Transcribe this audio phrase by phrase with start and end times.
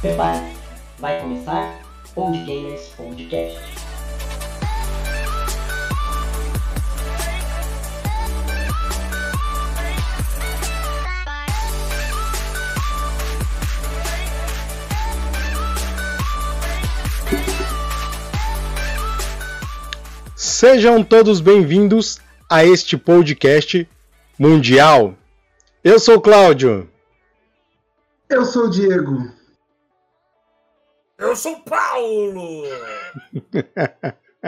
[0.00, 0.52] Prepare,
[1.00, 1.80] vai começar
[2.14, 3.58] Old Gamers Podcast.
[20.36, 23.88] Sejam todos bem-vindos a este podcast
[24.38, 25.16] mundial.
[25.82, 26.88] Eu sou o Cláudio.
[28.30, 29.37] Eu sou o Diego.
[31.18, 32.62] Eu sou Paulo!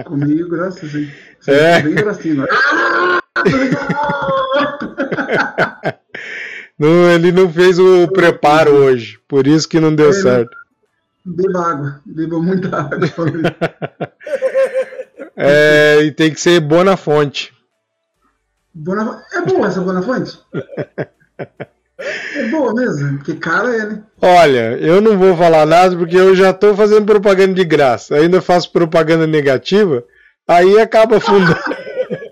[0.07, 1.11] Comigo, graças a Deus.
[1.49, 1.83] É.
[1.83, 2.47] Bem gracinho.
[6.79, 10.57] Não, ele não fez o preparo hoje, por isso que não deu É, certo.
[11.23, 12.01] Beba água.
[12.07, 12.99] Beba muita água.
[15.43, 17.51] É, e tem que ser boa na fonte.
[18.75, 19.23] Bona...
[19.33, 20.39] É boa essa Bonafonte?
[22.35, 24.03] É boa mesmo, porque cara é, né?
[24.21, 28.17] Olha, eu não vou falar nada porque eu já tô fazendo propaganda de graça.
[28.17, 30.05] Ainda faço propaganda negativa,
[30.49, 31.59] aí acaba afundando.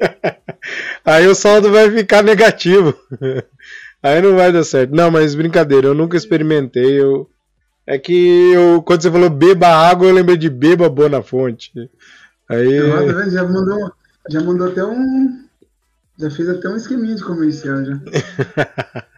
[1.05, 2.95] aí o saldo vai ficar negativo.
[4.01, 4.95] Aí não vai dar certo.
[4.95, 7.01] Não, mas brincadeira, eu nunca experimentei.
[7.01, 7.29] Eu...
[7.85, 11.73] É que eu, quando você falou beba água, eu lembrei de beba boa na fonte.
[12.49, 12.81] Aí.
[12.81, 13.31] Tá vendo?
[13.31, 13.93] Já mandou,
[14.31, 15.45] já mandou até um.
[16.19, 17.99] Já fez até um esqueminha de comercial já.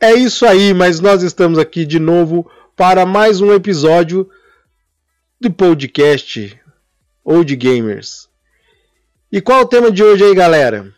[0.00, 4.30] É isso aí, mas nós estamos aqui de novo para mais um episódio
[5.40, 6.60] do podcast
[7.24, 8.28] Old Gamers.
[9.30, 10.94] E qual é o tema de hoje aí, galera?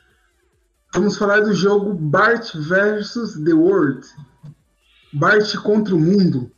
[0.92, 4.06] Vamos falar do jogo Bart vs The World.
[5.12, 6.50] Bart contra o mundo.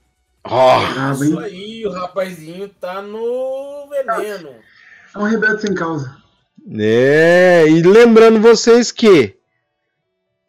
[0.45, 4.51] Oh, Isso aí, o rapazinho tá no veneno.
[5.15, 6.17] É um rebelde sem causa.
[6.79, 9.37] é, e lembrando vocês que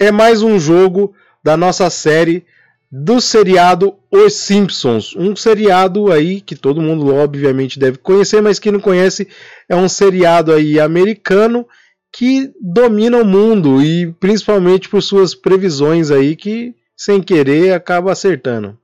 [0.03, 2.45] é mais um jogo da nossa série
[2.91, 5.15] do seriado Os Simpsons.
[5.15, 9.27] Um seriado aí que todo mundo obviamente deve conhecer, mas quem não conhece
[9.67, 11.65] é um seriado aí americano
[12.11, 18.77] que domina o mundo e principalmente por suas previsões aí que sem querer acaba acertando.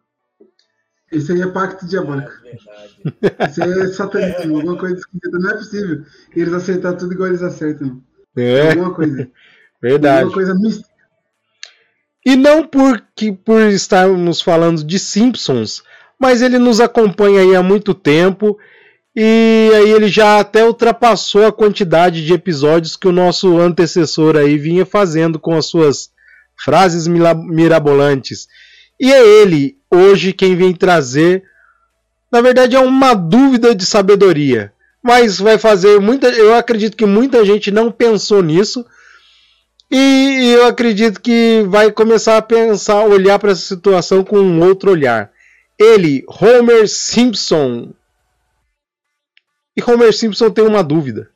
[1.12, 2.32] Esse aí é pacto diabólico.
[2.46, 2.58] É
[3.22, 3.52] verdade.
[3.52, 5.38] Isso aí é satanismo, alguma coisa esquisita.
[5.38, 6.06] Não é possível
[6.36, 8.02] eles acertar tudo igual eles acertam.
[8.36, 9.30] É, Alguma coisa.
[9.82, 10.24] verdade.
[10.24, 10.89] Alguma coisa mística.
[12.26, 15.84] E não porque por estarmos falando de Simpsons,
[16.20, 18.58] mas ele nos acompanha aí há muito tempo
[19.16, 24.58] e aí ele já até ultrapassou a quantidade de episódios que o nosso antecessor aí
[24.58, 26.10] vinha fazendo com as suas
[26.64, 28.48] frases mirabolantes.
[29.00, 31.44] E é ele hoje quem vem trazer,
[32.32, 37.44] na verdade é uma dúvida de sabedoria, mas vai fazer muita, eu acredito que muita
[37.46, 38.86] gente não pensou nisso.
[39.92, 44.92] E eu acredito que vai começar a pensar, olhar para essa situação com um outro
[44.92, 45.32] olhar.
[45.80, 47.92] Ele, Homer Simpson.
[49.76, 51.32] E Homer Simpson tem uma dúvida.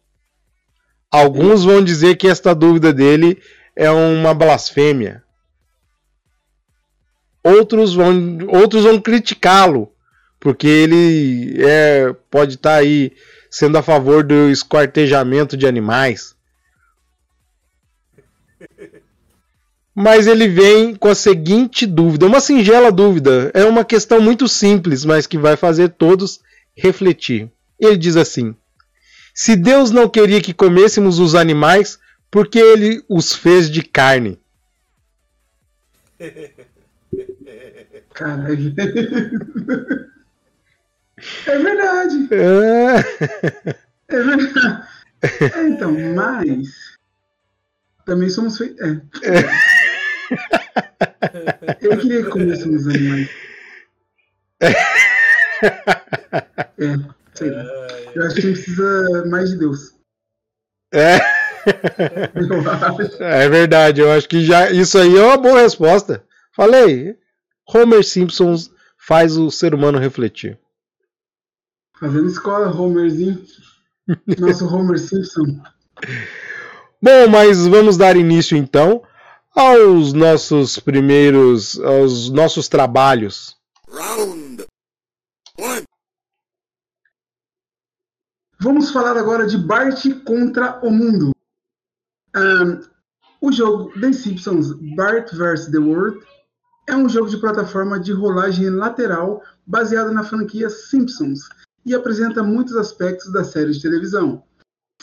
[1.11, 3.41] Alguns vão dizer que esta dúvida dele
[3.75, 5.23] é uma blasfêmia.
[7.43, 9.91] Outros vão, outros vão criticá-lo,
[10.39, 13.11] porque ele é, pode estar aí
[13.49, 16.35] sendo a favor do esquartejamento de animais.
[19.95, 25.05] Mas ele vem com a seguinte dúvida, uma singela dúvida, é uma questão muito simples,
[25.05, 26.39] mas que vai fazer todos
[26.75, 27.49] refletir.
[27.79, 28.55] Ele diz assim:
[29.33, 31.99] Se Deus não queria que comêssemos os animais,
[32.31, 34.39] por que ele os fez de carne?
[38.13, 38.73] Caralho.
[41.47, 42.27] É verdade.
[42.31, 42.99] É,
[44.09, 44.83] É verdade.
[45.21, 46.82] É, então, mas.
[48.05, 48.79] Também somos feitos.
[48.81, 49.01] É.
[51.81, 53.29] Eu queria que comêssemos animais.
[56.77, 56.97] É,
[57.33, 57.63] sei lá.
[58.15, 59.93] Eu acho que a gente precisa mais de Deus.
[60.91, 61.19] é,
[63.19, 66.23] é verdade, eu acho que já isso aí é uma boa resposta.
[66.55, 67.17] Falei,
[67.67, 68.55] Homer Simpson
[68.97, 70.59] faz o ser humano refletir.
[71.99, 73.43] Fazendo escola, Homerzinho.
[74.37, 75.61] Nosso Homer Simpson.
[77.03, 79.03] Bom, mas vamos dar início então
[79.53, 83.57] aos nossos primeiros, aos nossos trabalhos.
[83.89, 84.65] Round
[85.59, 85.83] one.
[88.57, 91.35] Vamos falar agora de Bart contra o mundo.
[92.33, 92.79] Ahn,
[93.41, 95.69] o jogo The Simpsons Bart vs.
[95.71, 96.25] The World
[96.87, 101.49] é um jogo de plataforma de rolagem lateral baseado na franquia Simpsons
[101.85, 104.41] e apresenta muitos aspectos da série de televisão.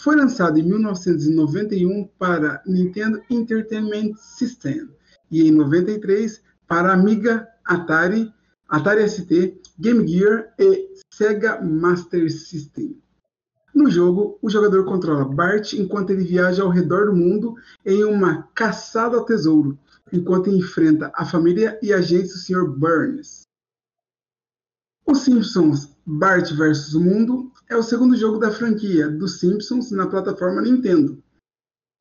[0.03, 4.89] Foi lançado em 1991 para Nintendo Entertainment System
[5.31, 8.33] e em 93 para Amiga, Atari,
[8.67, 12.99] Atari ST, Game Gear e Sega Master System.
[13.75, 17.55] No jogo, o jogador controla Bart enquanto ele viaja ao redor do mundo
[17.85, 19.79] em uma caçada ao tesouro,
[20.11, 22.67] enquanto enfrenta a família e agentes do Sr.
[22.67, 23.43] Burns.
[25.07, 26.95] Os Simpsons Bart vs.
[26.95, 31.23] Mundo é o segundo jogo da franquia dos Simpsons na plataforma Nintendo.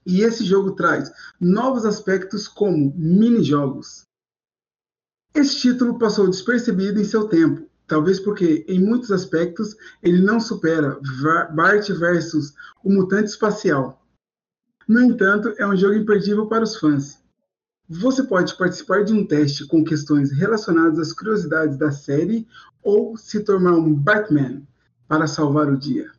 [0.06, 4.04] E esse jogo traz novos aspectos como mini-jogos.
[5.36, 11.00] Esse título passou despercebido em seu tempo, talvez porque, em muitos aspectos, ele não supera
[11.54, 12.56] Bart vs.
[12.84, 14.04] o Mutante Espacial.
[14.88, 17.19] No entanto, é um jogo imperdível para os fãs.
[17.92, 22.48] Você pode participar de um teste com questões relacionadas às curiosidades da série
[22.84, 24.62] ou se tornar um Batman
[25.08, 26.12] para salvar o dia.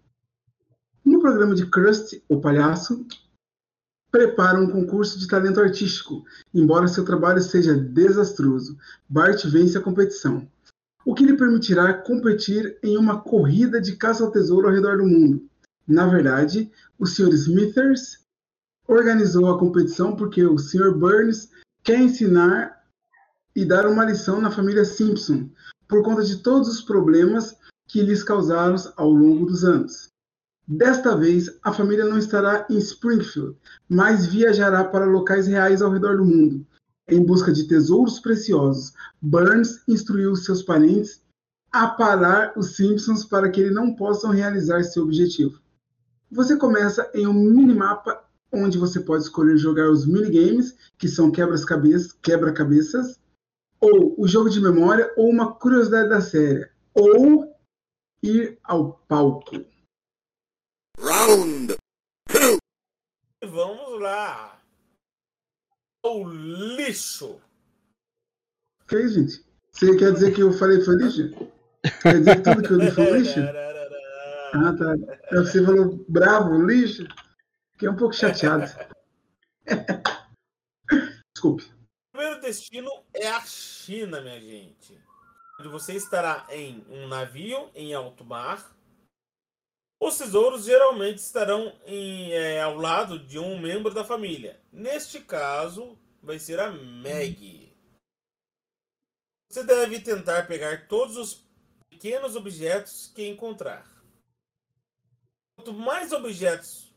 [1.04, 3.06] No programa de Krusty, o palhaço,
[4.10, 6.24] prepara um concurso de talento artístico.
[6.52, 8.76] Embora seu trabalho seja desastroso,
[9.08, 10.50] Bart vence a competição,
[11.06, 15.06] o que lhe permitirá competir em uma corrida de caça ao tesouro ao redor do
[15.06, 15.48] mundo.
[15.86, 16.68] Na verdade,
[16.98, 17.32] o Sr.
[17.32, 18.19] Smithers
[18.90, 20.92] organizou a competição porque o Sr.
[20.92, 21.50] Burns
[21.82, 22.80] quer ensinar
[23.54, 25.48] e dar uma lição na família Simpson,
[25.88, 27.56] por conta de todos os problemas
[27.88, 30.08] que lhes causaram ao longo dos anos.
[30.66, 33.56] Desta vez, a família não estará em Springfield,
[33.88, 36.64] mas viajará para locais reais ao redor do mundo,
[37.08, 38.92] em busca de tesouros preciosos.
[39.20, 41.22] Burns instruiu seus parentes
[41.72, 45.60] a parar os Simpsons para que eles não possam realizar seu objetivo.
[46.30, 52.12] Você começa em um minimapa onde você pode escolher jogar os minigames, que são quebra-cabeças,
[52.12, 53.20] quebra-cabeças,
[53.80, 57.54] ou o jogo de memória, ou uma curiosidade da série, ou
[58.22, 59.64] ir ao palco.
[60.98, 61.76] Round
[62.28, 62.58] two.
[63.42, 64.60] Vamos lá.
[66.04, 67.40] O lixo.
[68.86, 69.44] Que isso, gente?
[69.72, 71.30] Você quer dizer que eu falei foi lixo?
[72.02, 73.40] Quer dizer que tudo que eu li foi lixo?
[74.52, 74.96] Ah, tá.
[75.30, 77.06] Você falou bravo, lixo?
[77.80, 78.66] Fiquei um pouco chateado.
[81.34, 81.64] Desculpe.
[81.64, 85.02] O primeiro destino é a China, minha gente.
[85.64, 88.76] Você estará em um navio em alto mar.
[89.98, 94.60] Os tesouros geralmente estarão em, é, ao lado de um membro da família.
[94.70, 97.74] Neste caso, vai ser a Meg.
[99.50, 101.48] Você deve tentar pegar todos os
[101.88, 103.86] pequenos objetos que encontrar.
[105.56, 106.89] Quanto mais objetos,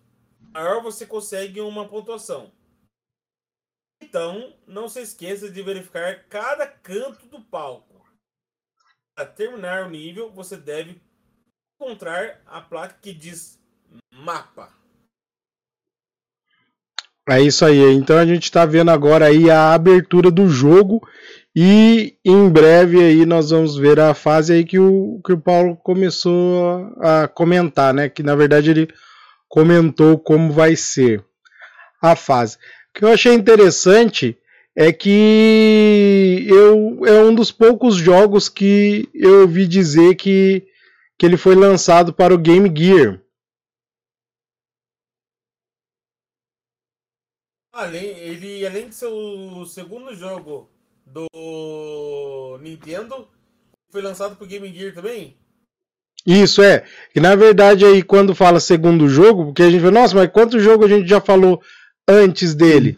[0.52, 2.52] maior você consegue uma pontuação.
[4.02, 8.06] Então, não se esqueça de verificar cada canto do palco.
[9.16, 11.02] Para terminar o nível, você deve
[11.80, 13.60] encontrar a placa que diz
[14.14, 14.74] mapa.
[17.30, 17.80] É isso aí.
[17.94, 21.02] Então a gente está vendo agora aí a abertura do jogo
[21.56, 25.78] e em breve aí nós vamos ver a fase aí que o, que o Paulo
[25.78, 28.10] começou a comentar, né?
[28.10, 28.94] Que na verdade ele
[29.54, 31.24] comentou como vai ser
[32.02, 32.58] a fase.
[32.58, 32.60] O
[32.96, 34.36] que eu achei interessante
[34.76, 40.68] é que eu é um dos poucos jogos que eu ouvi dizer que,
[41.20, 43.22] que ele foi lançado para o Game Gear.
[47.72, 50.68] Além, ele, além de ser o segundo jogo
[51.06, 53.28] do Nintendo,
[53.92, 55.38] foi lançado pro Game Gear também?
[56.26, 56.84] Isso é.
[57.16, 60.60] E na verdade aí quando fala segundo jogo, porque a gente fala, nossa, mas quanto
[60.60, 61.62] jogo a gente já falou
[62.08, 62.98] antes dele,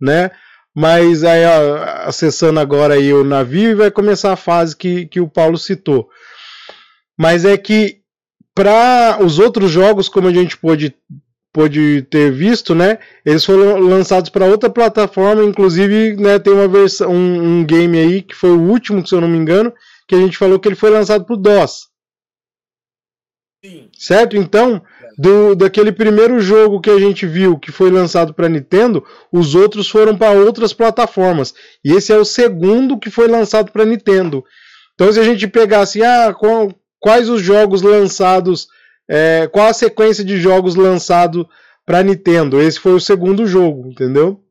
[0.00, 0.30] né?
[0.74, 5.18] Mas aí, ó, acessando agora aí o navio, e vai começar a fase que, que
[5.18, 6.06] o Paulo citou.
[7.18, 8.02] Mas é que
[8.54, 10.94] para os outros jogos, como a gente pôde,
[11.50, 12.98] pôde ter visto, né?
[13.24, 18.20] Eles foram lançados para outra plataforma, inclusive, né, tem uma versão, um, um, game aí
[18.20, 19.72] que foi o último, se eu não me engano,
[20.06, 21.88] que a gente falou que ele foi lançado para o DOS.
[23.64, 23.88] Sim.
[23.98, 24.36] Certo?
[24.36, 24.82] Então,
[25.18, 29.88] do, daquele primeiro jogo que a gente viu que foi lançado para Nintendo, os outros
[29.88, 31.54] foram para outras plataformas.
[31.84, 34.44] E esse é o segundo que foi lançado para Nintendo.
[34.94, 38.68] Então, se a gente pegasse, ah, qual, quais os jogos lançados,
[39.08, 41.44] é, qual a sequência de jogos lançados
[41.84, 42.60] para Nintendo?
[42.60, 44.42] Esse foi o segundo jogo, entendeu?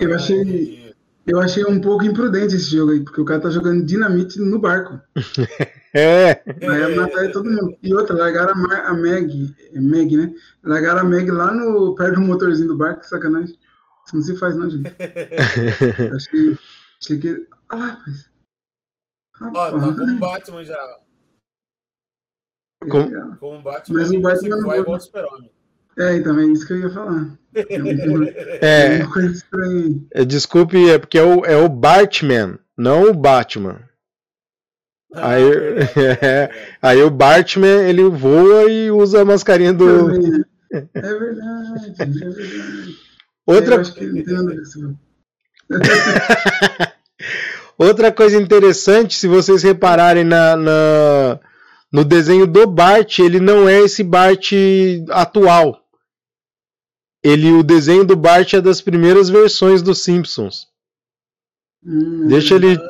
[0.00, 0.83] Eu achei,
[1.26, 4.58] eu achei um pouco imprudente esse jogo aí, porque o cara tá jogando dinamite no
[4.58, 5.00] barco.
[5.96, 6.42] É.
[6.60, 7.78] Aí ia matar todo mundo.
[7.80, 10.34] E outra, largaram a, a Meg, é Meg, né?
[10.64, 13.56] Largaram a Meg lá no, perto do motorzinho do barco, sacanagem.
[14.04, 14.90] Isso não se faz, não, gente.
[16.16, 16.58] Achei,
[17.00, 17.46] achei que.
[17.68, 18.02] Ah,
[19.36, 19.72] rapaz.
[19.72, 19.98] Ó, tá Rapaz.
[20.00, 20.98] como Batman já.
[22.90, 25.50] Com- Como Batman, Mas o Batman não vai vai- igual o Super-Homem.
[25.98, 27.36] É, então é isso que eu ia falar.
[27.68, 28.26] É uma,
[28.60, 30.00] é É, coisa estranha.
[30.12, 32.58] é, desculpe, é porque é o, é o Bartman.
[32.76, 33.80] não o Batman.
[35.14, 36.52] Ah, Aí, verdade, é, verdade.
[36.82, 40.10] aí o Batman ele voa e usa a mascarinha do.
[40.72, 42.96] É verdade, é verdade.
[43.46, 44.98] Outra, Eu acho que não tem nada a ver com isso.
[47.78, 51.40] outra coisa interessante, se vocês repararem na, na-
[51.92, 54.50] no desenho do Bart, ele não é esse Bart
[55.10, 55.83] atual.
[57.24, 60.68] Ele, o desenho do Bart é das primeiras versões dos Simpsons.
[61.82, 62.82] Hum, Deixa ele, sim.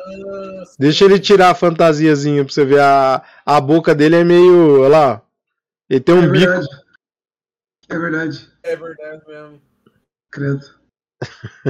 [0.77, 2.79] deixa ele tirar a fantasiazinha pra você ver.
[2.81, 4.81] A, a boca dele é meio.
[4.81, 5.21] Olha lá.
[5.89, 6.39] Ele tem um é bico.
[6.45, 6.67] verdade.
[7.87, 9.61] É verdade, É verdade mesmo.
[10.31, 10.65] credo.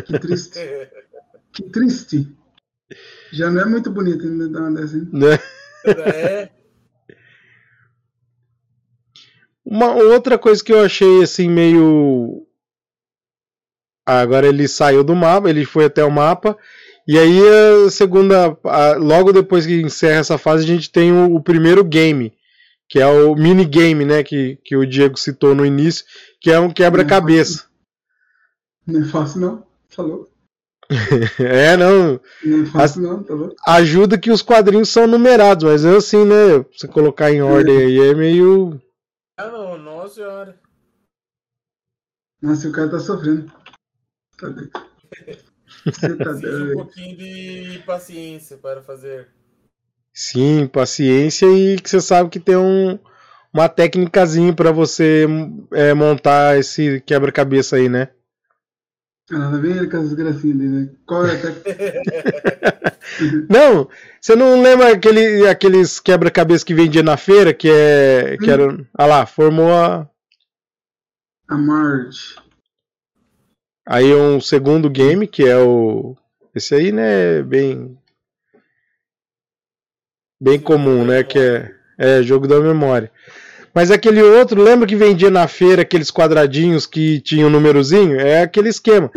[0.05, 0.59] Que triste.
[1.55, 2.35] Que triste.
[3.31, 5.09] Já não é muito bonito ainda dar uma dessa, hein?
[5.13, 5.39] Né?
[5.87, 6.51] É,
[9.63, 12.44] Uma outra coisa que eu achei assim meio.
[14.05, 16.57] Agora ele saiu do mapa, ele foi até o mapa.
[17.07, 17.39] E aí
[17.85, 18.57] a segunda.
[18.63, 22.33] a- Logo depois que encerra essa fase, a gente tem o, o primeiro game.
[22.87, 24.23] Que é o minigame, né?
[24.23, 26.05] Que, que o Diego citou no início,
[26.39, 27.65] que é um quebra-cabeça.
[28.85, 29.65] Não é fácil, não.
[29.89, 30.29] Falou.
[31.39, 32.19] É, não.
[32.43, 33.23] Não é fácil, não.
[33.23, 33.55] Tá louco?
[33.65, 36.59] Ajuda que os quadrinhos são numerados, mas é assim, né?
[36.59, 38.79] Pra você colocar em ordem aí é meio.
[39.39, 40.59] ah, não, nossa senhora.
[42.41, 43.51] Nossa, o cara tá sofrendo.
[44.37, 44.47] Tá.
[45.85, 49.27] Você tá um pouquinho de paciência para fazer.
[50.13, 52.97] Sim, paciência e que você sabe que tem um,
[53.53, 55.27] uma técnicazinha pra você
[55.73, 58.09] é, montar esse quebra-cabeça aí, né?
[59.31, 60.89] Ah, nada a ver ele com as gracinhas dele, né?
[61.05, 62.01] Qual é até.
[63.49, 63.87] Não,
[64.19, 68.35] você não lembra aquele, aqueles quebra-cabeça que vendia na feira, que é.
[68.37, 70.09] Que era, ah lá, formou a,
[71.47, 72.35] A Marge.
[73.85, 76.15] Aí um segundo game, que é o.
[76.53, 77.41] Esse aí, né?
[77.43, 77.97] Bem.
[80.41, 81.23] Bem comum, né?
[81.23, 83.11] Que é, é jogo da memória.
[83.73, 88.19] Mas aquele outro, lembra que vendia na feira aqueles quadradinhos que tinham um númerozinho?
[88.19, 89.11] É aquele esquema.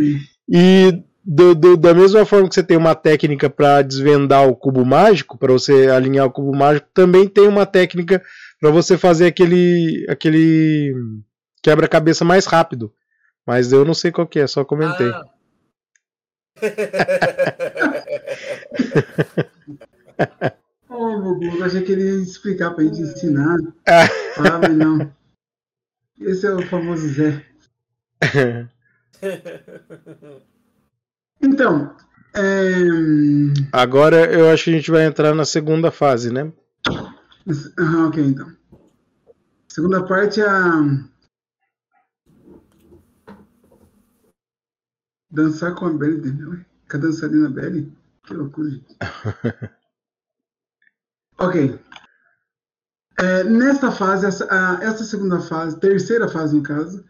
[0.48, 4.84] E do- do- da mesma forma que você tem uma técnica para desvendar o cubo
[4.84, 8.22] mágico, para você alinhar o cubo mágico, também tem uma técnica
[8.60, 10.92] para você fazer aquele aquele
[11.62, 12.92] quebra-cabeça mais rápido.
[13.48, 15.08] Mas eu não sei qual que é, só comentei.
[15.08, 15.24] Ah.
[20.90, 23.56] Oh, Gugu, eu achei que ele ia explicar pra gente ensinar.
[23.86, 24.08] Ah.
[24.38, 25.14] Ah, mas não.
[26.20, 27.44] Esse é o famoso Zé.
[31.40, 31.96] Então,
[32.34, 32.72] é...
[33.72, 36.52] Agora eu acho que a gente vai entrar na segunda fase, né?
[37.78, 38.52] Aham, ok, então.
[39.68, 41.08] Segunda parte é a...
[45.30, 46.58] Dançar com a Belly, entendeu?
[46.90, 47.92] Com a dançarina Belly?
[48.24, 48.96] Que loucura, gente.
[51.38, 51.78] ok.
[53.18, 57.04] É, nesta fase, essa, a- essa segunda fase, terceira fase no caso,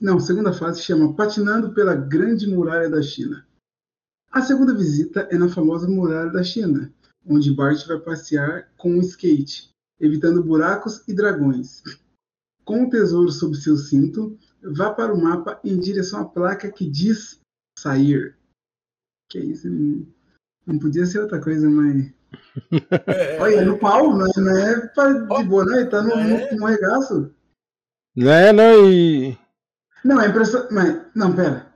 [0.00, 3.46] não, segunda fase chama Patinando pela Grande Muralha da China.
[4.30, 6.92] A segunda visita é na famosa Muralha da China,
[7.26, 11.82] onde Bart vai passear com um skate, evitando buracos e dragões.
[12.64, 16.88] Com o tesouro sob seu cinto, vá para o mapa em direção à placa que
[16.88, 17.41] diz
[17.78, 18.36] sair.
[19.30, 19.68] Que isso?
[19.68, 20.06] Não,
[20.66, 22.12] não podia ser outra coisa, mas.
[23.40, 25.76] Olha, é no pau, não é, não é pra- de boa, não.
[25.76, 27.34] Ele tá no, no, no regaço.
[28.16, 29.38] Né, não, e.
[30.04, 30.66] Não, é impressão.
[30.70, 31.72] Mas, não, pera.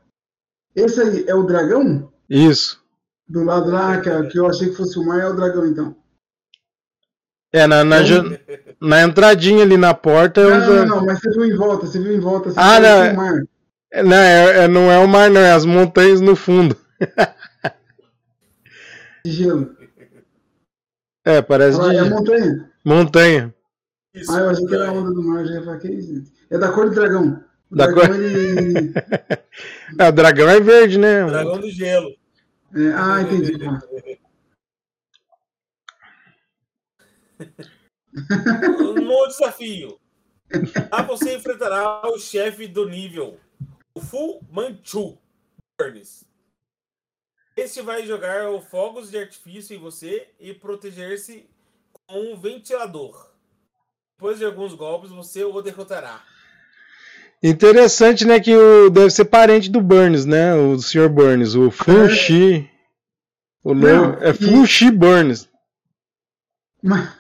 [0.75, 2.13] Esse aí é o dragão?
[2.29, 2.85] Isso.
[3.29, 5.97] Do lado lá, que, que eu achei que fosse o mar, é o dragão, então.
[7.53, 7.97] É, na, na,
[8.81, 10.41] na entradinha ali na porta.
[10.43, 12.51] é Não, onde- não, não, mas você viu em volta, você viu em volta.
[12.51, 13.13] Você Ah, viu não.
[13.13, 13.43] o mar.
[13.93, 16.77] É, Não, é, é- não é o mar, não, é as montanhas no fundo.
[19.25, 19.77] De gelo.
[21.25, 22.71] É, parece Ah, de é a montanha.
[22.85, 23.55] montanha.
[24.15, 26.33] Isso, Ah, eu achei que era a onda do mar, já que é isso.
[26.51, 27.45] É da cor do dragão.
[27.71, 28.93] O Da dragão, cor- ele.
[29.99, 31.25] É, o dragão é verde, né?
[31.27, 32.11] Dragão do gelo.
[32.75, 33.59] é, ah, entendi.
[33.59, 33.81] Tá.
[38.95, 39.99] No desafio.
[40.91, 43.46] Lá você enfrentará o chefe do nível, o
[44.01, 45.19] Fu Manchu
[45.79, 46.25] Burns.
[47.57, 51.49] Este vai jogar o fogos de artifício em você e proteger-se
[52.07, 53.31] com um ventilador.
[54.19, 56.23] Depois de alguns golpes, você o derrotará.
[57.43, 58.41] Interessante, né?
[58.41, 60.55] Que o, deve ser parente do Burns, né?
[60.55, 61.09] O Sr.
[61.09, 62.71] Burns, o Funchi.
[63.63, 65.49] O Não, nome é e- Funchi Burns.
[66.83, 67.11] Mas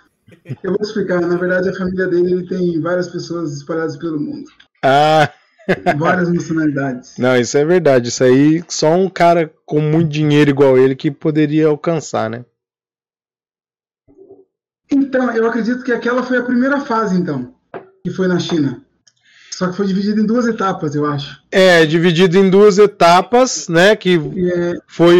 [0.63, 1.21] eu vou explicar.
[1.21, 4.51] Na verdade, a família dele ele tem várias pessoas espalhadas pelo mundo.
[4.83, 5.33] Ah,
[5.99, 7.15] Várias nacionalidades.
[7.19, 8.09] Não, isso é verdade.
[8.09, 12.45] Isso aí só um cara com muito dinheiro igual ele que poderia alcançar, né?
[14.91, 17.55] Então, eu acredito que aquela foi a primeira fase, então,
[18.05, 18.83] que foi na China.
[19.57, 21.41] Só que foi dividida em duas etapas, eu acho.
[21.51, 23.97] É, dividido em duas etapas, né?
[23.97, 25.17] Que é, foi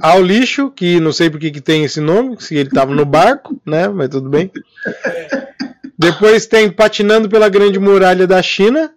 [0.00, 3.04] ao lixo, que não sei por que que tem esse nome, se ele tava no
[3.04, 3.86] barco, né?
[3.88, 4.50] Mas tudo bem.
[5.98, 8.90] Depois tem patinando pela Grande Muralha da China.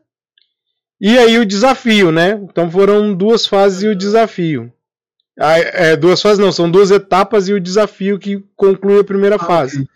[0.99, 2.31] E aí o desafio, né?
[2.31, 4.71] Então foram duas fases e o desafio.
[5.39, 9.35] Ah, é, duas fases não, são duas etapas e o desafio que conclui a primeira
[9.35, 9.81] Ah, fase.
[9.81, 9.87] ok.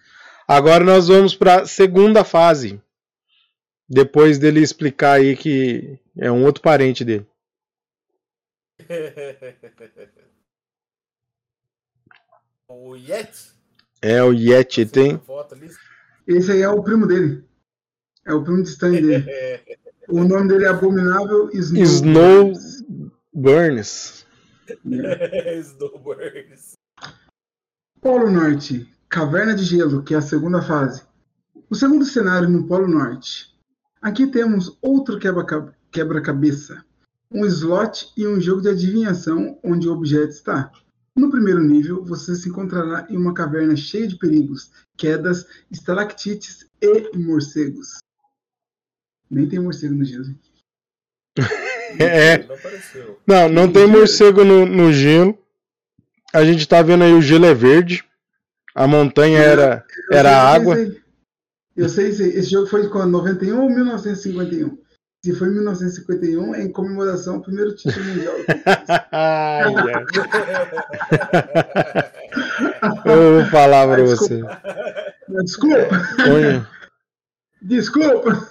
[0.48, 2.80] Agora nós vamos para a segunda fase.
[3.90, 7.26] Depois dele explicar aí que é um outro parente dele.
[12.68, 13.52] o Yeti.
[14.02, 15.18] É o Yeti, tem.
[15.20, 15.70] Foto ali.
[16.28, 17.44] esse aí é o primo dele.
[18.26, 19.26] É o primo distante dele.
[20.12, 21.84] O nome dele é Abominável Snow.
[21.84, 22.54] Snow
[23.34, 24.26] Burns.
[24.86, 26.74] Snowbirds.
[28.02, 31.04] Polo Norte, Caverna de Gelo, que é a segunda fase.
[31.70, 33.56] O segundo cenário no Polo Norte.
[34.02, 36.84] Aqui temos outro quebra- quebra-cabeça,
[37.32, 40.72] um slot e um jogo de adivinhação onde o objeto está.
[41.16, 47.18] No primeiro nível, você se encontrará em uma caverna cheia de perigos, quedas, estalactites e
[47.18, 48.00] morcegos.
[49.32, 50.26] Nem tem morcego no gelo.
[52.00, 52.38] É.
[52.38, 53.20] Não apareceu.
[53.28, 55.38] Não, não tem morcego no, no gelo.
[56.34, 58.02] A gente tá vendo aí o gelo é verde.
[58.74, 60.78] A montanha era, era água.
[61.76, 63.12] Eu sei, esse, esse jogo foi de quando?
[63.12, 64.78] 91 ou 1951?
[65.24, 68.36] Se foi em 1951, é em comemoração ao primeiro título mundial.
[69.12, 69.74] Ai.
[73.06, 74.42] Eu vou falar pra Ai, você.
[75.44, 76.08] Desculpa,
[77.62, 78.50] desculpa.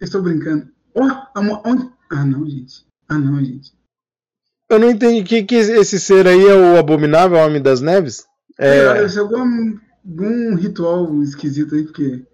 [0.00, 0.68] Estou brincando.
[1.34, 1.90] Amo- onde?
[2.10, 2.86] Ah, não, gente.
[3.08, 3.72] Ah, não, gente.
[4.68, 5.22] Eu não entendi.
[5.22, 8.24] Que, que esse ser aí é o abominável Homem das Neves?
[8.58, 8.78] É.
[8.78, 12.24] É, algum, algum ritual esquisito aí, porque.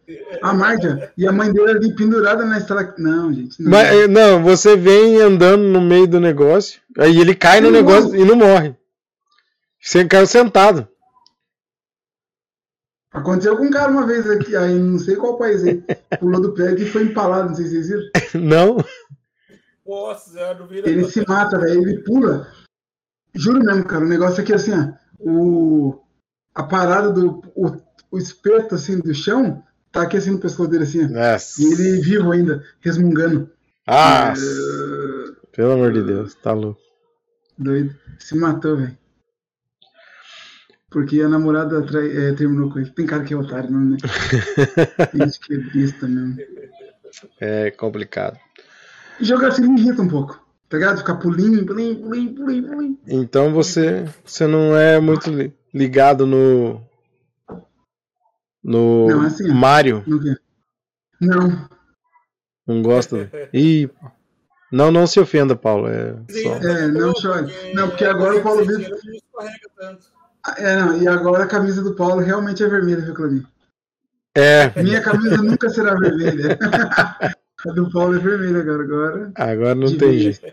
[0.42, 2.94] A Marta e a mãe dele ali pendurada na estrada.
[2.98, 3.62] Não, gente.
[3.62, 3.70] Não.
[3.70, 6.80] mas, é, não, você vem andando no meio do negócio.
[6.98, 8.20] Aí ele cai no negócio morre.
[8.20, 8.76] e não morre.
[9.80, 10.86] Você caiu sentado.
[13.12, 15.84] Aconteceu com um cara uma vez aqui, aí não sei qual país aí.
[16.18, 18.10] Pulou do prédio e foi empalado, não sei se vocês viram.
[18.48, 18.76] Não?
[19.86, 20.88] Nossa senhora, não vira.
[20.88, 21.82] Ele se mata, velho.
[21.82, 22.48] Ele pula.
[23.34, 24.04] Juro mesmo, cara.
[24.04, 24.92] O negócio aqui assim, ó.
[25.20, 26.00] O,
[26.54, 27.42] a parada do.
[27.54, 27.76] O,
[28.12, 31.08] o espeto assim do chão tá aqui assim no pescoço dele, assim, ó.
[31.08, 31.60] Nossa.
[31.60, 33.50] E ele vivo ainda, resmungando.
[33.86, 36.80] Ah, Eh, pelo amor de Deus, tá louco.
[37.58, 37.94] doido.
[38.18, 38.96] Se matou, velho.
[40.92, 42.90] Porque a namorada trai- eh, terminou com ele.
[42.90, 43.96] Tem cara que é otário, não, né?
[45.10, 46.36] Tem gente que é besta mesmo.
[47.40, 48.38] É complicado.
[49.20, 50.40] E jogar assim me irrita um pouco.
[50.68, 50.98] Tá ligado?
[50.98, 52.98] Ficar pulinho, pulinho, pulinho, pulinho, pulinho.
[53.06, 56.80] Então você, você não é muito li- ligado no.
[58.62, 59.54] No Não, assim, ó.
[59.54, 60.04] Mario.
[61.20, 61.68] Não.
[62.66, 63.30] Não gosta?
[63.52, 63.90] Ih,
[64.70, 65.88] não, não se ofenda, Paulo.
[65.88, 66.54] É só...
[66.56, 67.52] É, não chore.
[67.74, 68.96] Não, porque agora o Paulo Vitor.
[70.56, 73.46] É, não, e agora a camisa do Paulo realmente é vermelha, viu, Claudinho?
[74.34, 76.58] É, Minha camisa nunca será vermelha.
[77.66, 78.82] a do Paulo é vermelha agora.
[78.82, 79.32] Agora.
[79.36, 80.52] agora não tem jeito.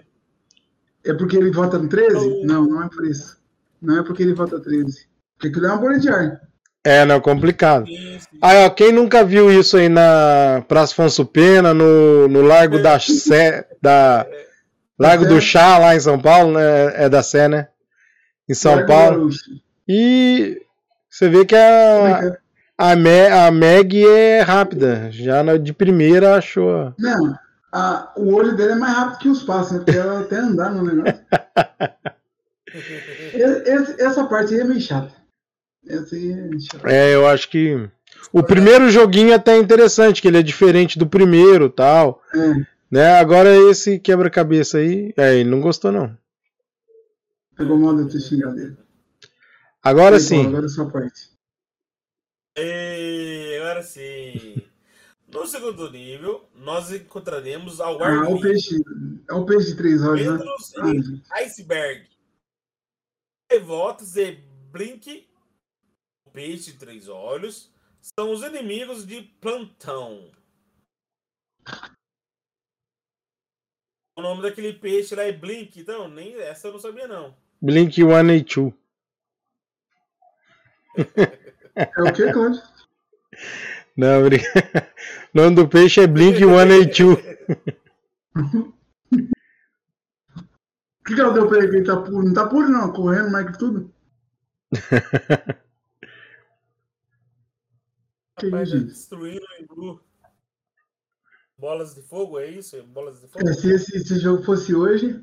[1.06, 2.46] É porque ele vota no 13?
[2.46, 3.38] Não, não é por isso.
[3.82, 5.08] Não é porque ele vota 13.
[5.36, 6.42] Porque aquilo é uma bolha de ar.
[6.84, 7.88] É, não, complicado.
[7.88, 8.38] Sim, sim.
[8.42, 13.00] Aí, ó, quem nunca viu isso aí na Praça Afonso Pena, no, no Largo da
[13.00, 14.26] Sé, da
[14.98, 17.06] Largo do Chá, lá em São Paulo, né?
[17.06, 17.70] É da Sé, né?
[18.48, 19.18] Em São Largo Paulo.
[19.20, 19.69] Gaúcho.
[19.92, 20.62] E
[21.10, 22.38] você vê que a,
[22.78, 25.10] a, Me, a Meg é rápida.
[25.12, 26.94] Já na, de primeira achou.
[27.00, 27.34] Não,
[27.74, 29.80] a- o olho dele é mais rápido que os passos, né?
[29.84, 31.20] Porque ela até andar no negócio.
[33.34, 35.12] Esse- essa parte aí é meio chata.
[35.88, 36.88] Essa aí é chata.
[36.90, 37.90] É, eu acho que.
[38.32, 42.22] O primeiro joguinho até é interessante, que ele é diferente do primeiro tal.
[42.36, 42.54] É,
[42.92, 43.12] Né?
[43.20, 45.14] Agora esse quebra-cabeça aí.
[45.18, 46.16] É, ele não gostou, não.
[47.58, 48.78] pegou mal de eu ter xingado ele.
[49.82, 50.36] Agora Aí, sim.
[50.36, 51.32] Paulo, Agora é sua parte.
[52.58, 54.62] E agora sim.
[55.32, 58.76] No segundo nível, nós encontraremos a Ah, é o peixe.
[59.30, 60.40] É o peixe de três olhos,
[60.74, 61.22] né?
[61.30, 62.10] Ah, Iceberg.
[63.50, 64.32] Devotos e
[64.72, 65.28] Blink,
[66.26, 70.32] o peixe de três olhos, são os inimigos de Plantão.
[74.18, 77.36] O nome daquele peixe lá é Blink, então, nem essa eu não sabia não.
[77.62, 78.74] Blink 182.
[81.76, 82.62] É o que, Cláudio?
[83.96, 84.46] Não, brinca-
[85.34, 87.18] o nome do peixe é Blink 182.
[88.36, 88.36] O
[91.06, 91.70] que, que ela deu pra ele?
[91.70, 92.24] que Ele tá puro?
[92.26, 92.92] Não tá puro, não.
[92.94, 93.94] Correndo mais que tudo.
[98.40, 98.86] Que Rapaz, gente?
[98.86, 100.00] destruíram o.
[101.58, 102.82] Bolas de fogo, é isso?
[102.84, 103.50] Bolas de fogo?
[103.50, 105.22] É, se esse, esse jogo fosse hoje,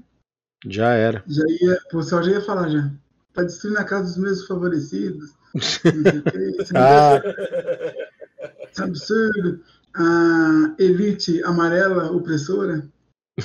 [0.66, 1.24] Já era.
[1.26, 2.92] já ia, o pessoal já ia falar já.
[3.32, 5.34] Tá destruindo a casa dos meus favorecidos.
[5.56, 7.20] O Ah,
[8.78, 9.60] é absurdo.
[9.94, 12.86] A elite amarela opressora.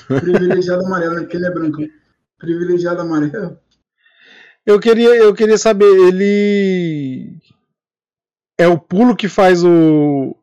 [0.07, 1.21] Privilegiado amarelo, né?
[1.21, 1.81] porque ele é branco.
[2.37, 3.57] Privilegiado amarelo.
[4.65, 7.37] eu queria, eu queria saber, ele
[8.57, 10.35] é o pulo que faz o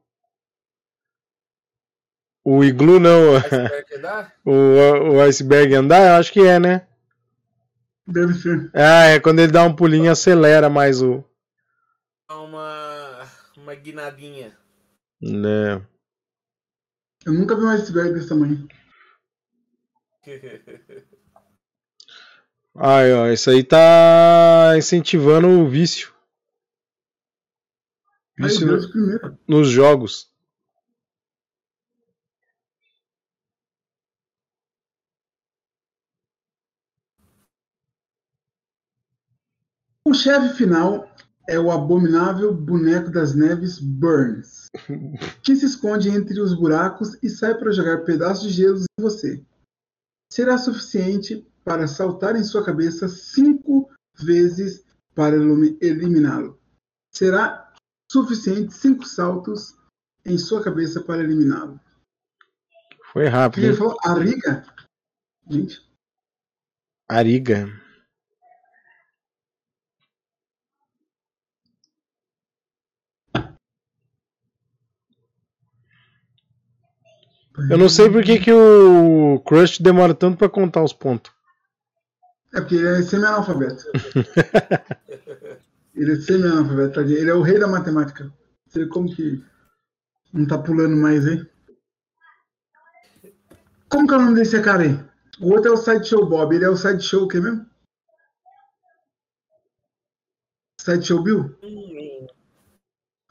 [2.44, 4.32] o iglu não, Iceberg que dá?
[4.44, 4.52] o,
[5.16, 6.86] o iceberg andar, eu acho que é, né?
[8.06, 8.70] Deve ser.
[8.72, 11.22] Ah, é quando ele dá um pulinho acelera mais o,
[12.30, 14.56] Uma, uma guinadinha.
[15.20, 15.76] né?
[17.24, 18.68] Eu nunca vi um iceberg desse tamanho.
[22.76, 26.12] Ai, ó, isso aí tá incentivando o vício.
[28.36, 30.30] Vício Deus no- nos jogos.
[40.04, 41.10] O chefe final
[41.48, 44.66] é o abominável boneco das neves Burns,
[45.42, 49.42] que se esconde entre os buracos e sai para jogar pedaços de gelo em você.
[50.30, 54.84] Será suficiente para saltar em sua cabeça cinco vezes
[55.14, 56.60] para elimi- eliminá-lo.
[57.14, 57.72] Será
[58.12, 59.74] suficiente cinco saltos
[60.26, 61.80] em sua cabeça para eliminá-lo.
[63.10, 63.96] Foi rápido, ele falou?
[64.04, 64.66] Ariga?
[65.48, 65.82] Gente,
[67.08, 67.66] Ariga.
[77.70, 81.32] Eu não sei por que, que o Crush demora tanto pra contar os pontos.
[82.54, 83.84] É porque ele é semi-analfabeto.
[85.94, 87.18] ele é semi-analfabeto, tadinho.
[87.18, 88.32] Ele é o rei da matemática.
[88.66, 89.44] Você vê como que
[90.32, 91.46] não tá pulando mais aí?
[93.88, 95.04] Como que é o nome desse cara aí?
[95.40, 96.54] O outro é o Sideshow Bob.
[96.54, 97.66] Ele é o Sideshow o quê mesmo?
[100.80, 101.58] Sideshow Bill?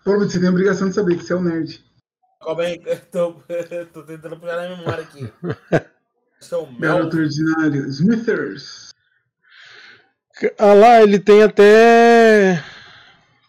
[0.03, 1.86] Pô, você tem a obrigação de saber que você é um nerd.
[2.41, 3.33] Aí, eu tô,
[3.93, 5.31] tô tentando puxar na memória aqui.
[6.39, 6.79] Acho que é o Mel.
[6.79, 7.87] Garoto ordinário.
[7.87, 8.89] Smithers.
[10.57, 12.63] Ah lá, ele tem até.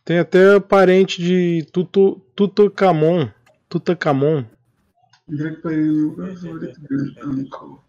[0.05, 3.29] Tem até parente de Tutu, Tutankhamon.
[3.69, 4.47] Tutankhamon.
[5.29, 5.59] Grande.
[7.23, 7.88] Uncle.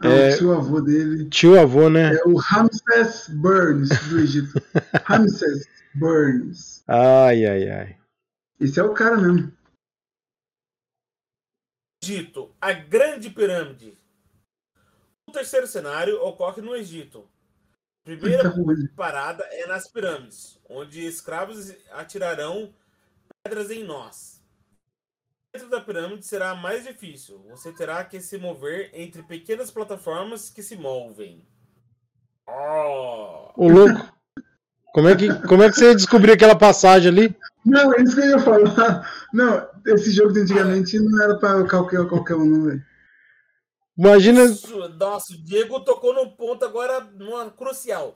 [0.00, 0.34] Ah, É.
[0.34, 1.28] o tio avô dele.
[1.30, 2.14] Tio avô, né?
[2.14, 4.52] É o Ramses Burns do Egito.
[5.04, 6.84] Ramses Burns.
[6.86, 7.98] Ai, ai, ai.
[8.60, 9.52] Esse é o cara mesmo.
[12.02, 13.96] Egito, a Grande Pirâmide.
[15.28, 17.28] O terceiro cenário ocorre no Egito.
[18.02, 18.52] A primeira
[18.94, 22.72] parada é nas pirâmides, onde escravos atirarão
[23.42, 24.35] pedras em nós.
[25.56, 27.42] Dentro da pirâmide será mais difícil.
[27.48, 31.48] Você terá que se mover entre pequenas plataformas que se movem.
[32.46, 33.52] Oh!
[33.56, 34.14] Ô louco.
[34.92, 37.36] Como é, que, como é que você descobriu aquela passagem ali?
[37.64, 39.10] Não, é isso que eu ia falar.
[39.32, 42.84] Não, esse jogo de antigamente não era pra qualquer, qualquer um, não, velho.
[43.96, 44.44] Imagina.
[44.44, 48.14] Isso, Nossa, o Diego tocou num ponto agora numa crucial.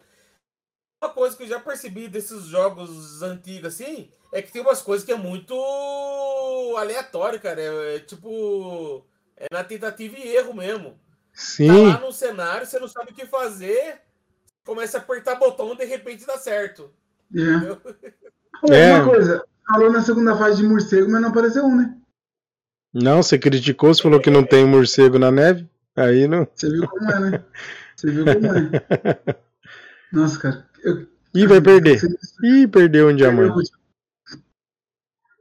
[1.02, 5.04] Uma coisa que eu já percebi desses jogos antigos assim é que tem umas coisas
[5.04, 5.54] que é muito
[6.78, 7.60] aleatório, cara.
[7.60, 9.04] É, é tipo.
[9.36, 10.90] É na tentativa e erro mesmo.
[10.90, 10.96] Tá
[11.32, 11.88] Sim.
[11.88, 14.00] lá no cenário, você não sabe o que fazer,
[14.64, 16.90] começa a apertar botão e de repente dá certo.
[17.34, 18.74] É.
[18.74, 18.94] É.
[18.94, 21.96] Uma coisa, falou na segunda fase de morcego, mas não apareceu um, né?
[22.92, 25.66] Não, você criticou, você falou que não tem morcego na neve.
[25.96, 26.46] Aí não.
[26.54, 27.44] Você viu como é, né?
[27.96, 29.36] Você viu como é.
[30.12, 30.66] Nossa, cara.
[30.82, 32.00] Eu, Ih, vai perder.
[32.42, 33.70] Ih, perdeu um diamante.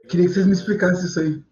[0.10, 1.44] Queria que vocês me explicassem isso aí.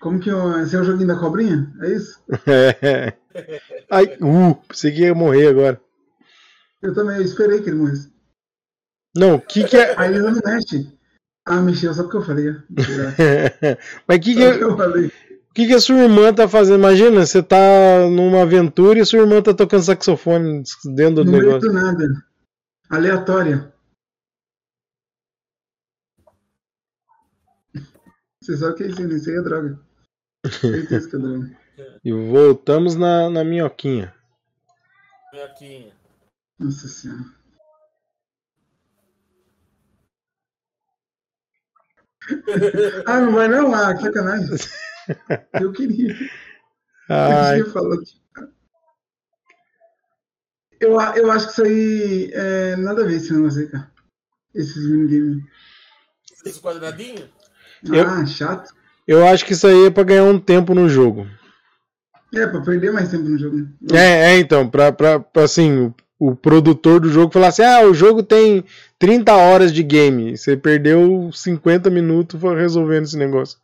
[0.00, 1.72] Como que eu, esse é o joguinho da cobrinha?
[1.80, 2.20] É isso?
[2.46, 3.12] É.
[3.90, 5.80] Ai, uh, pensei que ia morrer agora.
[6.82, 8.10] Eu também, eu esperei que ele morresse.
[9.16, 9.94] Não, o que que é.
[9.98, 10.90] Aí ele não mexe.
[11.46, 12.46] Ah, mexeu só porque eu falei.
[14.08, 15.06] Mas o que, que, é- porque eu falei.
[15.06, 16.78] o que, que a sua irmã tá fazendo?
[16.78, 20.62] Imagina, você tá numa aventura e a sua irmã tá tocando saxofone
[20.94, 21.60] dentro do No negócio.
[21.60, 22.08] do nada.
[22.90, 23.71] Aleatória.
[28.42, 29.02] Você sabe o que é isso?
[29.02, 29.80] Isso aí é droga.
[30.50, 31.62] Certeza que é droga.
[32.04, 34.14] E voltamos na, na minhoquinha.
[35.32, 35.96] Minhoquinha.
[36.58, 37.24] Nossa senhora.
[43.06, 43.74] Ah, não vai não?
[43.74, 44.54] Ah, que sacanagem.
[45.60, 46.14] Eu queria.
[47.08, 47.96] Ai, Eu, falar.
[50.80, 53.90] eu, eu acho que isso aí é nada a ver esse negócio aí, cara.
[54.54, 55.42] Esses minigames.
[56.44, 57.28] Esse quadradinho?
[57.90, 58.74] Eu- Ah, chato.
[59.06, 61.26] eu acho que isso aí é pra ganhar um tempo no jogo.
[62.34, 63.56] É, pra perder mais tempo no jogo.
[63.56, 63.68] né?
[63.92, 65.86] É, é então, pra, pra, pra, assim,
[66.18, 68.64] o, o produtor do jogo falar assim: ah, o jogo tem
[68.98, 70.36] 30 horas de game.
[70.36, 73.58] Você perdeu 50 minutos resolvendo esse negócio.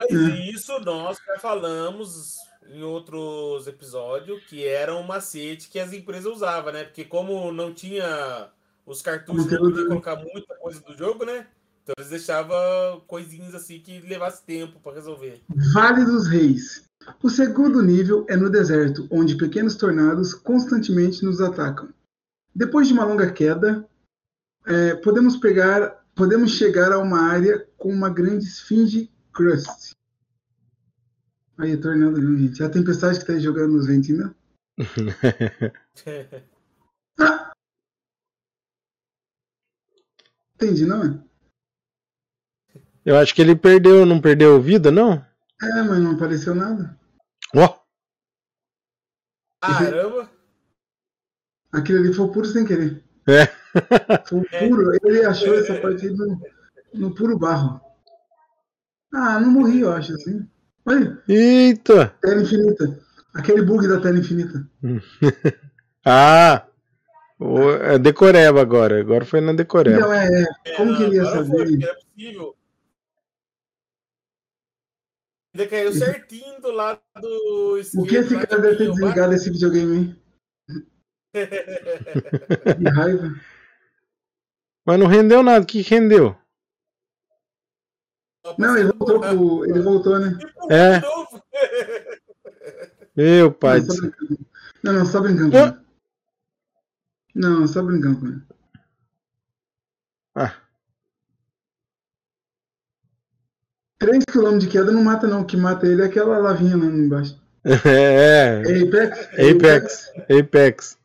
[0.00, 0.34] Mas Hum.
[0.52, 2.34] isso nós já falamos
[2.68, 6.84] em outros episódios que era um macete que as empresas usavam, né?
[6.84, 8.48] Porque como não tinha
[8.84, 9.88] os cartuchos, não podia né?
[9.88, 11.46] colocar muita coisa do jogo, né?
[11.84, 15.42] Então eles deixavam coisinhas assim que levasse tempo pra resolver.
[15.74, 16.82] Vale dos Reis.
[17.22, 21.92] O segundo nível é no deserto, onde pequenos tornados constantemente nos atacam.
[22.54, 23.86] Depois de uma longa queda,
[24.64, 29.92] é, podemos pegar, podemos chegar a uma área com uma grande esfinge crust.
[31.58, 32.62] Aí, tornado, viu, gente?
[32.62, 34.34] É a tempestade que tá jogando nos ventos ainda.
[37.16, 37.52] Ah!
[40.56, 41.33] Entendi, não é?
[43.04, 45.24] Eu acho que ele perdeu, não perdeu vida, não?
[45.62, 46.98] É, mas não apareceu nada.
[47.54, 47.78] Ó,
[49.60, 50.30] Caramba!
[51.72, 53.02] Aquilo ali foi puro sem querer.
[53.26, 53.46] É.
[54.28, 54.92] Foi puro.
[55.02, 56.40] Ele achou essa parte aí no,
[56.92, 57.80] no puro barro.
[59.12, 60.46] Ah, não morri, eu acho, assim.
[60.86, 62.14] Olha, eita!
[62.20, 63.00] tela infinita.
[63.34, 64.68] Aquele bug da tela infinita.
[66.06, 66.66] Ah!
[67.40, 69.00] o- É decoreba agora.
[69.00, 69.96] Agora foi na decoreba.
[69.96, 70.28] Então, é,
[70.66, 70.76] é.
[70.76, 71.82] Como que ele ia foi, saber?
[71.82, 72.54] era possível.
[75.54, 79.96] Ainda caiu certinho do lado do O que esse cara deve ter desligado esse videogame,
[79.96, 80.22] hein?
[81.34, 83.40] Que raiva.
[84.84, 85.62] Mas não rendeu nada.
[85.62, 86.36] O que rendeu?
[88.58, 89.64] Não, ele voltou pro.
[89.64, 90.38] Ele voltou, né?
[90.68, 90.98] É.
[90.98, 91.44] De novo.
[93.16, 94.02] Meu pai Não, só.
[94.82, 95.76] Não, não, só brincando com ele.
[97.34, 98.42] Não, só brincando com ele.
[100.34, 100.63] Ah,
[104.04, 105.42] 3 km de queda não mata, não.
[105.42, 107.40] O que mata ele é aquela lavinha lá embaixo.
[107.64, 109.28] é, É Apex?
[109.38, 110.12] Apex.
[110.40, 110.98] Apex.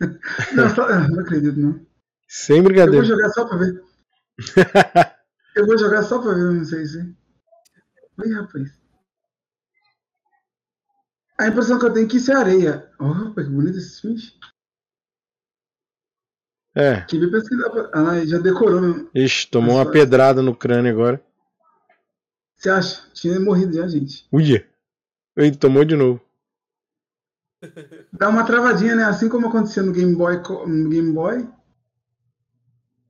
[0.54, 1.78] Não, só, não acredito, não.
[2.26, 3.04] Sem Eu vou brincadeira.
[3.04, 3.82] jogar só pra ver.
[5.54, 7.14] Eu vou jogar só pra ver, não sei se.
[8.18, 8.70] Oi, rapaz.
[11.38, 12.90] A impressão que eu tenho é que isso é areia.
[12.98, 14.38] Oh, rapaz, que bonito esse fish.
[16.74, 17.02] É.
[17.02, 17.70] Que bem pesquisar.
[17.92, 19.10] Ah, já decorou mesmo.
[19.14, 21.22] Ixi, tomou uma Mas- pedrada no crânio agora.
[22.60, 23.02] Você acha?
[23.14, 24.28] Tinha morrido já, gente.
[24.30, 24.62] Ui.
[25.34, 26.20] Ele tomou de novo.
[28.12, 29.04] Dá uma travadinha, né?
[29.04, 30.36] Assim como acontecia no Game Boy.
[30.66, 31.48] No Game Boy.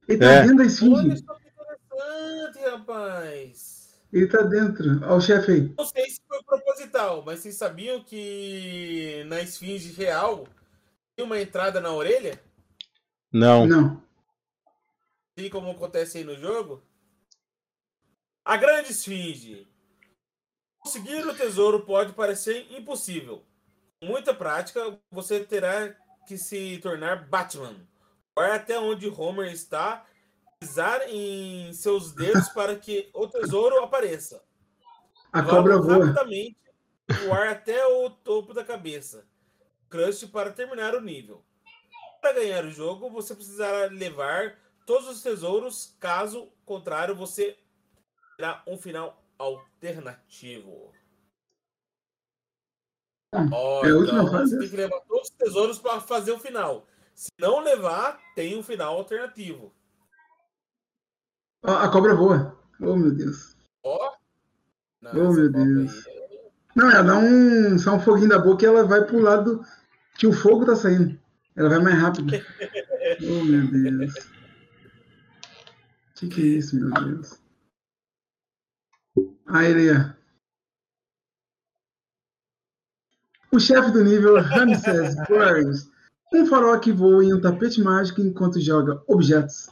[0.06, 0.42] Ele tá É.
[0.42, 1.24] dentro da Olha esfinge.
[1.24, 4.00] só que interessante, rapaz.
[4.12, 5.00] Ele tá dentro.
[5.02, 5.74] Olha o chefe aí.
[5.76, 10.46] Não sei se foi proposital, mas vocês sabiam que na esfinge real
[11.16, 12.40] tem uma entrada na orelha?
[13.32, 13.66] Não.
[13.66, 14.00] Não.
[15.36, 16.80] Assim como acontece aí no jogo?
[18.50, 19.64] A grande esfinge.
[20.80, 23.44] Conseguir o tesouro pode parecer impossível.
[24.00, 25.94] Com muita prática, você terá
[26.26, 27.76] que se tornar Batman.
[28.36, 30.04] Vai até onde Homer está,
[30.58, 34.42] pisar em seus dedos para que o tesouro apareça.
[35.32, 36.06] A cobra voa.
[36.06, 36.58] rapidamente
[37.24, 39.28] voar até o topo da cabeça.
[39.88, 41.44] Crush para terminar o nível.
[42.20, 47.56] Para ganhar o jogo, você precisará levar todos os tesouros, caso contrário, você
[48.40, 50.90] terá um final alternativo.
[53.35, 56.38] Ó, a última então, fase você tem que levar todos os tesouros para fazer o
[56.38, 56.87] final.
[57.14, 59.74] Se não levar, tem um final alternativo.
[61.62, 62.59] Ó, a cobra voa.
[62.81, 63.57] Oh, meu Deus.
[63.85, 64.11] Ó.
[65.03, 66.07] Oh, essa meu Deus.
[66.07, 69.62] aí- Não, ela dá um, só um foguinho da boca e ela vai pro lado
[70.18, 71.20] que o fogo tá saindo.
[71.55, 72.33] Ela vai mais rápido.
[73.22, 74.14] Oh, meu Deus.
[76.14, 77.40] Que que é isso, meu Deus?
[79.52, 80.14] É.
[83.52, 85.90] O chefe do nível Ramses Burns.
[86.32, 89.68] Um farol que voa em um tapete mágico enquanto joga objetos.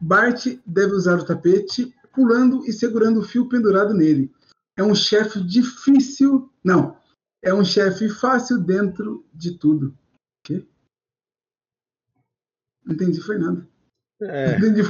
[0.00, 4.32] Bart deve usar o tapete pulando e segurando o fio pendurado nele.
[4.76, 6.48] É um chefe difícil.
[6.62, 6.96] Não.
[7.42, 9.96] É um chefe fácil dentro de tudo.
[10.44, 10.64] Quê?
[12.84, 13.66] Não entendi, foi nada.
[14.22, 14.56] É.
[14.56, 14.82] Entendi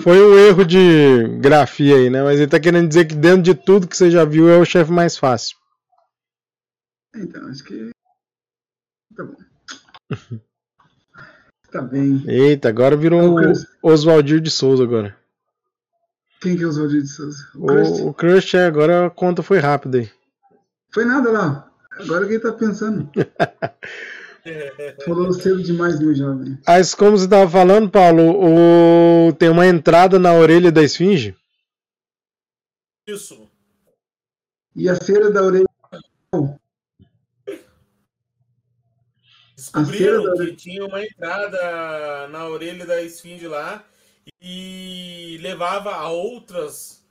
[0.00, 2.22] foi o um erro de grafia aí, né?
[2.22, 4.64] Mas ele tá querendo dizer que dentro de tudo que você já viu é o
[4.64, 5.56] chefe mais fácil.
[7.16, 7.90] Então, acho que.
[9.16, 9.36] Tá bom.
[11.70, 12.24] Tá bem.
[12.26, 13.52] Eita, agora virou o cara.
[13.82, 15.14] Oswaldir de Souza agora.
[16.40, 17.46] Quem que é Oswaldinho de Souza?
[17.54, 18.00] O Crust?
[18.00, 20.10] O, o Crush é, agora a conta foi rápida aí.
[20.90, 21.70] Foi nada lá.
[21.92, 23.10] Agora quem tá pensando?
[25.04, 26.58] Falou cedo demais, meu jovem.
[26.66, 29.32] Mas como você estava falando, Paulo, o...
[29.34, 31.36] tem uma entrada na orelha da esfinge?
[33.06, 33.48] Isso.
[34.76, 35.66] E a cera da orelha.
[39.56, 43.84] Descobriram da- que tinha uma entrada na orelha da esfinge lá
[44.40, 47.04] e levava a outras.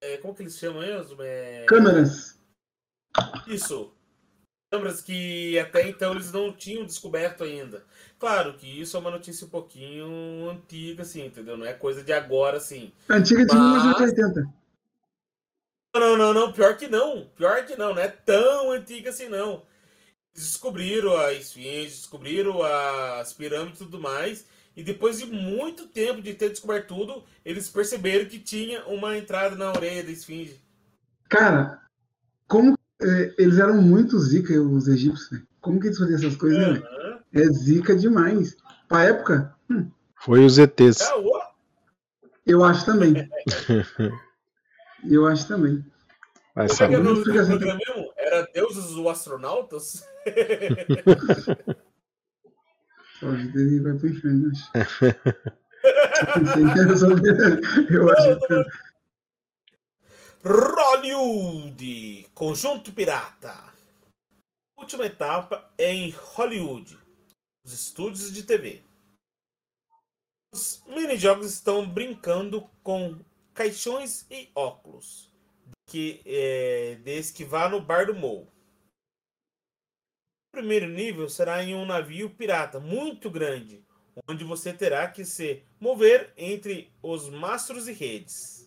[0.00, 1.16] é, como que eles chamam mesmo?
[1.22, 2.36] É, Câmeras.
[3.46, 3.92] Isso.
[4.72, 7.84] Câmeras que até então eles não tinham descoberto ainda.
[8.18, 11.58] Claro que isso é uma notícia um pouquinho antiga, assim, entendeu?
[11.58, 12.90] Não é coisa de agora, assim.
[13.06, 14.50] Antiga de Mas- 1980.
[15.94, 17.26] Não, não, não, pior que não.
[17.36, 19.62] Pior que não, não é tão antiga assim, não.
[20.34, 24.46] Descobriram a esfinge, descobriram as pirâmides e tudo mais.
[24.74, 29.54] E depois de muito tempo de ter descoberto tudo, eles perceberam que tinha uma entrada
[29.54, 30.58] na orelha da esfinge.
[31.28, 31.78] Cara,
[32.48, 32.74] como
[33.38, 35.42] eles eram muito zica, os egípcios, né?
[35.60, 36.82] Como que eles faziam essas coisas, né?
[36.86, 37.18] Aham.
[37.34, 38.56] É zica demais.
[38.88, 39.54] Pra época,
[40.16, 40.98] Foi os ETs.
[42.44, 43.28] Eu acho também.
[45.08, 45.84] Eu acho também.
[46.54, 46.94] Vai como é que saber.
[46.94, 48.12] era o programa mesmo?
[48.16, 50.04] Era Deuses ou Astronautas?
[53.18, 54.70] Só a vida ele vai pro inferno, eu acho.
[57.90, 58.64] Eu acho que
[60.44, 63.72] Hollywood, Conjunto Pirata.
[64.76, 66.98] Última etapa é em Hollywood,
[67.64, 68.82] os estúdios de TV.
[70.52, 73.20] Os minijogos estão brincando com
[73.54, 75.32] caixões e óculos,
[75.88, 78.48] que é, desde que vá no bar do Mo.
[80.48, 83.86] O primeiro nível será em um navio pirata muito grande,
[84.28, 88.61] onde você terá que se mover entre os mastros e redes.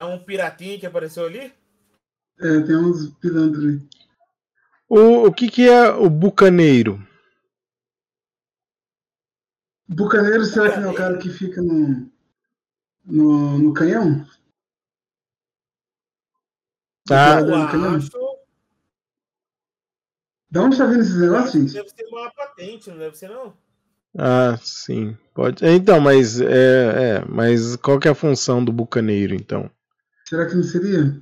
[0.00, 1.52] É um piratinha que apareceu ali?
[2.40, 3.88] é, tem uns pilantras ali.
[4.88, 7.06] O, o que, que é o bucaneiro?
[9.86, 12.10] Bucaneiro, será que não é o cara que fica no,
[13.04, 14.26] no, no canhão?
[17.10, 17.96] Ah, Do Eu canhão?
[17.96, 18.10] acho.
[20.50, 21.72] Da onde tá vindo esses negócios, gente?
[21.74, 23.54] deve ser uma patente, não deve ser não?
[24.16, 25.16] ah, sim.
[25.34, 25.64] Pode.
[25.64, 29.70] Então, mas é, é, mas qual que é a função do bucaneiro, então?
[30.30, 31.20] Será que não seria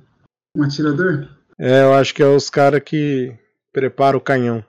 [0.55, 1.35] um atirador?
[1.57, 3.35] É, eu acho que é os caras que
[3.73, 4.63] preparam o canhão.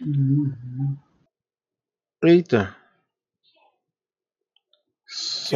[0.00, 0.96] Uhum.
[2.22, 2.62] Eita.
[2.62, 2.76] Aqui,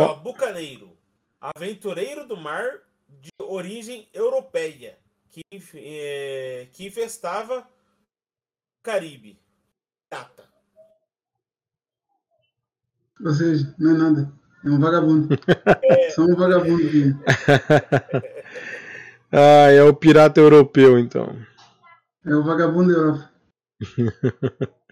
[0.00, 0.14] ó, Só...
[0.16, 0.98] Bucaneiro.
[1.40, 4.98] Aventureiro do mar de origem europeia.
[5.30, 5.44] Que,
[5.76, 7.64] é, que infestava
[8.82, 9.38] Caribe.
[10.10, 10.44] Pirata.
[13.24, 14.32] Ou seja, não é nada.
[14.64, 15.28] É um vagabundo.
[16.14, 16.82] Só um vagabundo.
[19.32, 21.36] ah, é o pirata europeu, então.
[22.24, 23.30] É o vagabundo da Europa.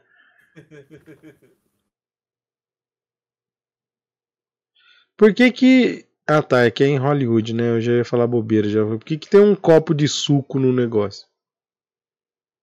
[5.16, 6.07] Por que que.
[6.26, 6.64] Ah, tá.
[6.64, 7.76] É que é em Hollywood, né?
[7.76, 8.85] Eu já ia falar bobeira já.
[8.85, 11.29] Por que que tem um copo de suco no negócio?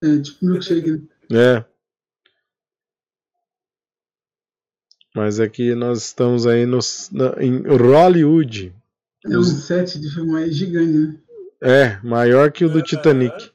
[0.04, 1.08] É tipo milkshake, né?
[1.32, 1.64] É.
[5.16, 8.74] Mas é que nós estamos aí nos, na- em Hollywood.
[9.26, 11.16] É um set de filmagem gigante, né?
[11.62, 13.52] É, maior que o do Titanic.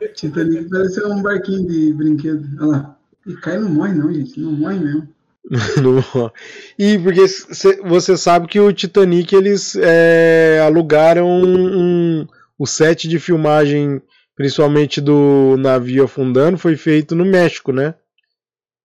[0.00, 0.08] É.
[0.14, 2.46] Titanic parece um barquinho de brinquedo.
[2.60, 2.98] Olha lá.
[3.26, 4.40] E cai não morre, não, gente.
[4.40, 5.08] Não morre mesmo.
[6.78, 12.26] E porque cê- você sabe que o Titanic eles é, alugaram um- um-
[12.58, 14.00] o set de filmagem,
[14.38, 17.94] principalmente do navio afundando, foi feito no México, né?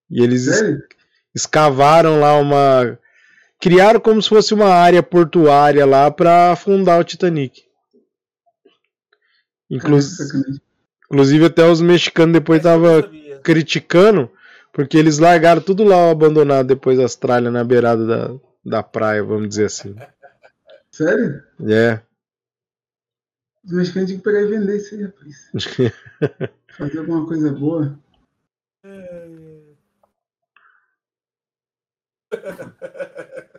[0.09, 0.79] E eles es-
[1.33, 2.99] escavaram lá uma.
[3.62, 7.62] Criaram como se fosse uma área portuária lá para afundar o Titanic.
[9.69, 10.62] Inclu- Cara, sacanagem.
[11.12, 13.04] Inclusive até os mexicanos depois estavam
[13.43, 14.29] criticando,
[14.73, 18.35] porque eles largaram tudo lá abandonado depois das tralhas na beirada da,
[18.65, 19.95] da praia, vamos dizer assim.
[20.91, 21.41] Sério?
[21.69, 21.99] É.
[23.65, 25.51] Os mexicanos tinham que pegar e vender isso aí, rapaz.
[26.77, 27.97] Fazer alguma coisa boa.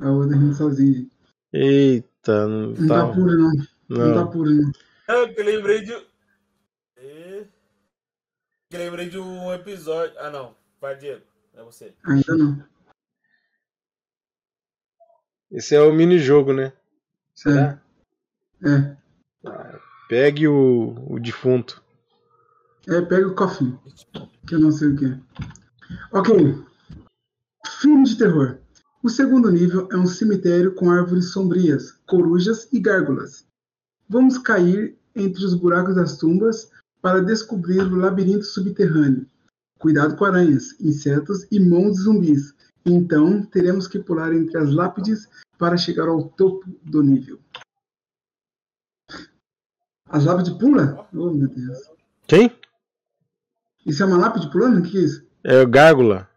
[0.00, 1.06] A outra rindo sozinha.
[1.52, 3.12] Eita, não Não tá tá.
[3.14, 3.52] puro, não.
[3.88, 4.30] Não tá Não.
[4.30, 4.72] puro, não.
[5.08, 5.92] Não, que eu lembrei de.
[6.96, 7.46] É.
[8.70, 10.18] Que eu lembrei de um episódio.
[10.18, 10.56] Ah, não.
[10.80, 11.24] Vai, Diego.
[11.54, 11.94] É você.
[12.04, 12.64] Ainda não.
[15.50, 16.72] Esse é o mini-jogo, né?
[17.34, 17.60] Será?
[17.72, 17.81] É.
[20.08, 21.82] Pegue o, o defunto.
[22.88, 23.78] É, pega o coffin.
[24.46, 25.18] Que eu não sei o que é.
[26.12, 26.62] Ok.
[27.80, 28.58] Filme de terror.
[29.02, 33.44] O segundo nível é um cemitério com árvores sombrias, corujas e gárgulas.
[34.08, 39.26] Vamos cair entre os buracos das tumbas para descobrir o labirinto subterrâneo.
[39.78, 42.54] Cuidado com aranhas, insetos e mãos de zumbis.
[42.86, 47.40] Então, teremos que pular entre as lápides para chegar ao topo do nível.
[50.12, 51.08] As lápides pula?
[51.14, 51.78] Oh, meu Deus.
[52.26, 52.54] Quem?
[53.86, 54.80] Isso é uma lápide pulando?
[54.80, 55.26] O que é isso?
[55.42, 56.28] É o Gárgula.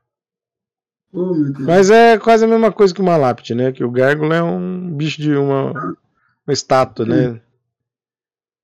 [1.11, 1.67] Oh, meu Deus.
[1.67, 3.73] Mas é quase a mesma coisa que uma lápide, né?
[3.73, 7.41] Que o Gárgula é um bicho de uma, uma estátua, né?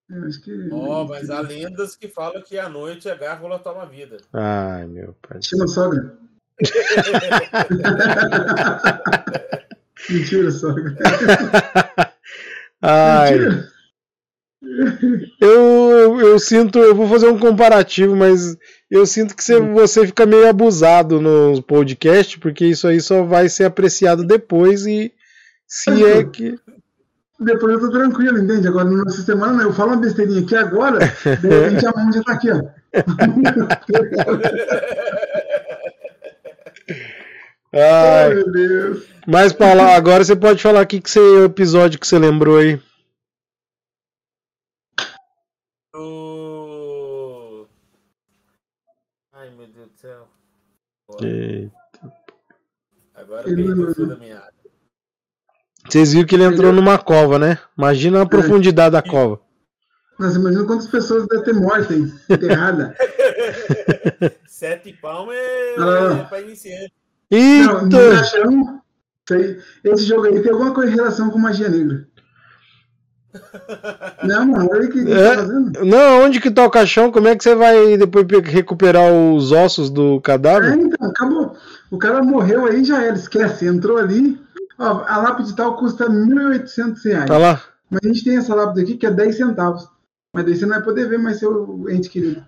[0.09, 0.69] Eu acho que...
[0.71, 4.15] Ó, mas há lendas que falam que à noite a gárgula toma vida.
[4.31, 5.41] Ai, meu pai.
[5.41, 6.17] Chama sogra.
[10.09, 10.95] Mentira, sogra.
[12.81, 13.70] Ai, Mentira.
[15.39, 18.55] Eu, eu, sinto, eu vou fazer um comparativo, mas
[18.89, 23.49] eu sinto que você, você fica meio abusado no podcast, porque isso aí só vai
[23.49, 25.11] ser apreciado depois e
[25.67, 26.55] se é que.
[27.39, 28.67] Depois eu tô tranquilo, entende?
[28.67, 29.63] Agora no nosso semana não.
[29.63, 32.61] Eu falo uma besteirinha aqui agora, de repente a mão já tá aqui, ó.
[37.73, 39.03] Ai, Ai, meu Deus.
[39.25, 42.79] mas lá, agora você pode falar aqui que você, o episódio que você lembrou aí.
[49.33, 50.27] Ai, meu Deus do céu.
[51.21, 51.69] E-
[53.13, 54.53] Agora Ele não- da meada.
[55.89, 57.57] Vocês viram que ele entrou numa cova, né?
[57.77, 59.41] Imagina a profundidade da cova.
[60.17, 62.13] Nossa, imagina quantas pessoas devem ter morto, hein?
[62.29, 62.95] Enterrada.
[64.47, 66.17] Sete palmas é, Ah.
[66.19, 66.93] é pra iniciante.
[67.31, 68.21] Não, Eita!
[68.21, 72.07] isso aí- esse jogo aí tem alguma coisa em relação com magia negra.
[74.23, 75.29] Não, mano, olha o que que É?
[75.29, 75.85] tá fazendo.
[75.85, 77.11] Não, onde que tá o caixão?
[77.11, 80.73] Como é que você vai depois pe- recuperar os ossos do É, cadáver?
[80.77, 81.55] então, acabou.
[81.89, 83.65] O cara morreu aí, já era, esquece.
[83.65, 84.39] Entrou ali.
[84.77, 87.25] Ó, a lápide tal custa 1.800 reais.
[87.27, 87.61] Tá lá.
[87.89, 89.87] Mas a gente tem essa lápide aqui que é 10 centavos.
[90.33, 92.43] Mas daí você não vai poder ver mais seu ente querido.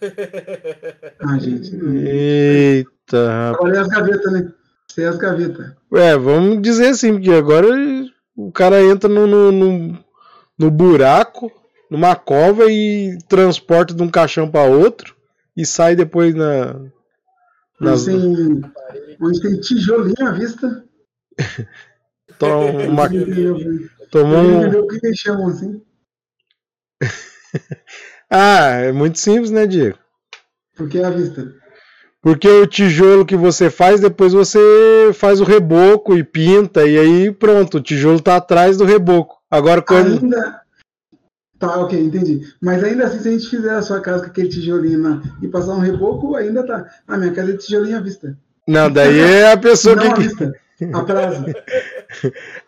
[1.20, 1.74] Ah, gente.
[1.74, 3.50] Eita.
[3.50, 4.52] Agora é as gavetas, né?
[4.88, 5.72] Isso é as gavetas.
[5.92, 7.66] É, vamos dizer assim, porque agora
[8.38, 10.04] o cara entra no, no, no,
[10.56, 11.50] no buraco,
[11.90, 15.16] numa cova e transporta de um caixão para outro
[15.56, 16.80] e sai depois na.
[17.80, 18.60] Nas, Onde,
[19.40, 20.84] tem, tem tijolinho à vista.
[22.38, 22.56] toma
[22.88, 23.08] uma-
[24.10, 25.82] tomou um, o que chamam assim.
[28.30, 29.98] Ah, é muito simples, né, Diego?
[30.76, 31.50] Porque é à vista.
[32.20, 34.58] Porque o tijolo que você faz, depois você
[35.14, 39.38] faz o reboco e pinta, e aí pronto, o tijolo tá atrás do reboco.
[39.50, 40.20] Agora quando.
[40.22, 40.60] Ainda.
[41.58, 42.40] Tá, ok, entendi.
[42.60, 45.48] Mas ainda assim, se a gente fizer a sua casa com aquele tijolinho lá e
[45.48, 46.86] passar um reboco, ainda tá.
[47.06, 48.36] Ah, minha casa é tijolinho à vista.
[48.66, 50.22] Não, daí é a pessoa Não à que.
[50.22, 50.54] vista.
[50.92, 51.44] A prazo.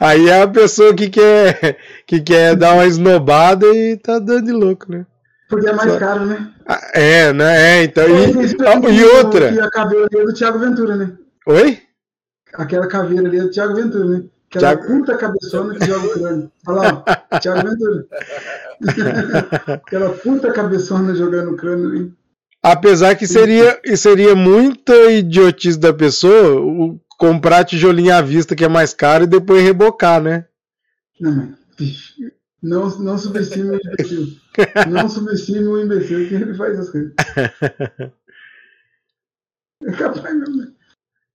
[0.00, 4.52] Aí é a pessoa que quer, que quer dar uma esnobada e tá dando de
[4.52, 5.06] louco, né?
[5.50, 6.50] Porque é mais caro, né?
[6.66, 7.80] Ah, É, né?
[7.80, 8.06] É, então.
[8.08, 9.52] E, isso ah, e outra.
[9.52, 11.12] Que a caveira ali é do Thiago Ventura, né?
[11.46, 11.78] Oi?
[12.54, 14.22] Aquela caveira ali é do Thiago Ventura, né?
[14.48, 16.52] Aquela Thiago- puta cabeçona que joga o crânio.
[16.66, 17.38] Olha lá, ó.
[17.38, 18.06] Thiago Ventura.
[19.66, 22.12] Aquela puta cabeçona jogando o crânio ali.
[22.62, 28.64] Apesar que seria, e seria muita idiotice da pessoa o- comprar tijolinho à vista, que
[28.64, 30.44] é mais caro, e depois rebocar, né?
[31.20, 31.48] Não, mas,
[31.78, 32.12] bicho,
[32.62, 34.36] não, não subestime o imbecil.
[34.90, 37.14] Não subestime o imbecil que ele faz essas coisas.
[39.82, 40.72] É capaz mesmo, né?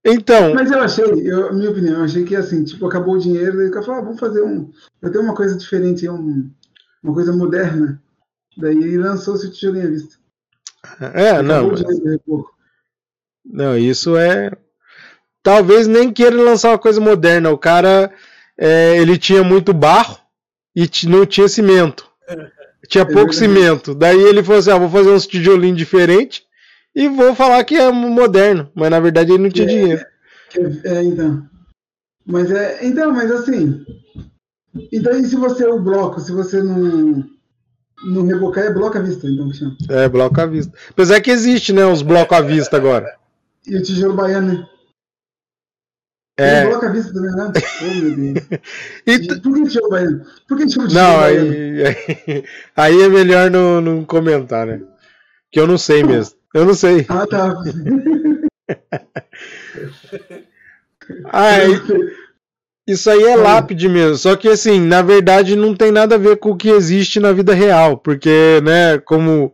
[0.04, 3.56] Então, Mas eu achei, eu, minha opinião, eu achei que assim, tipo, acabou o dinheiro,
[3.56, 4.70] daí o cara falou, ah, vamos fazer um.
[5.02, 6.48] Eu tenho uma coisa diferente, um,
[7.02, 8.00] uma coisa moderna.
[8.56, 10.16] Daí lançou-se o tijolinho à vista.
[11.12, 12.46] é, Acabou não, o dinheiro
[13.44, 14.50] não, isso é.
[15.42, 17.50] Talvez nem queira lançar uma coisa moderna.
[17.50, 18.12] O cara,
[18.58, 20.18] é, ele tinha muito barro
[20.76, 22.06] e não tinha cimento.
[22.86, 23.36] Tinha pouco verdade.
[23.38, 23.94] cimento.
[23.94, 26.42] Daí ele falou assim: ah, vou fazer uns tijolinhos diferentes
[26.94, 28.70] e vou falar que é moderno.
[28.74, 29.68] Mas na verdade ele não tinha É.
[29.68, 30.04] dinheiro.
[30.84, 31.42] É, então.
[32.26, 32.86] Mas é.
[32.86, 33.84] Então, mas assim.
[34.92, 37.24] Então, e se você é o bloco, se você não.
[38.04, 39.74] Não rebocar, é bloco à vista, então que chama.
[39.88, 40.70] É, bloco à vista.
[40.90, 41.86] Apesar que existe, né?
[41.86, 43.06] Os blocos à vista agora.
[43.66, 44.66] E o tijolo baiano, né?
[46.38, 46.66] É.
[46.66, 47.52] Bloco à vista também, né?
[47.80, 48.46] Oh, meu Deus.
[49.06, 50.26] E Por que tijolo baiano?
[50.46, 52.44] Por que chama tijolo Não, aí, aí,
[52.76, 54.82] aí é melhor não, não comentar, né?
[55.50, 56.36] Que eu não sei mesmo.
[56.54, 57.06] Eu não sei.
[57.08, 57.54] Ah, tá.
[61.32, 61.80] Aí,
[62.86, 64.16] Isso aí é lápide mesmo.
[64.16, 67.32] Só que assim, na verdade, não tem nada a ver com o que existe na
[67.32, 67.98] vida real.
[67.98, 69.52] Porque, né, como,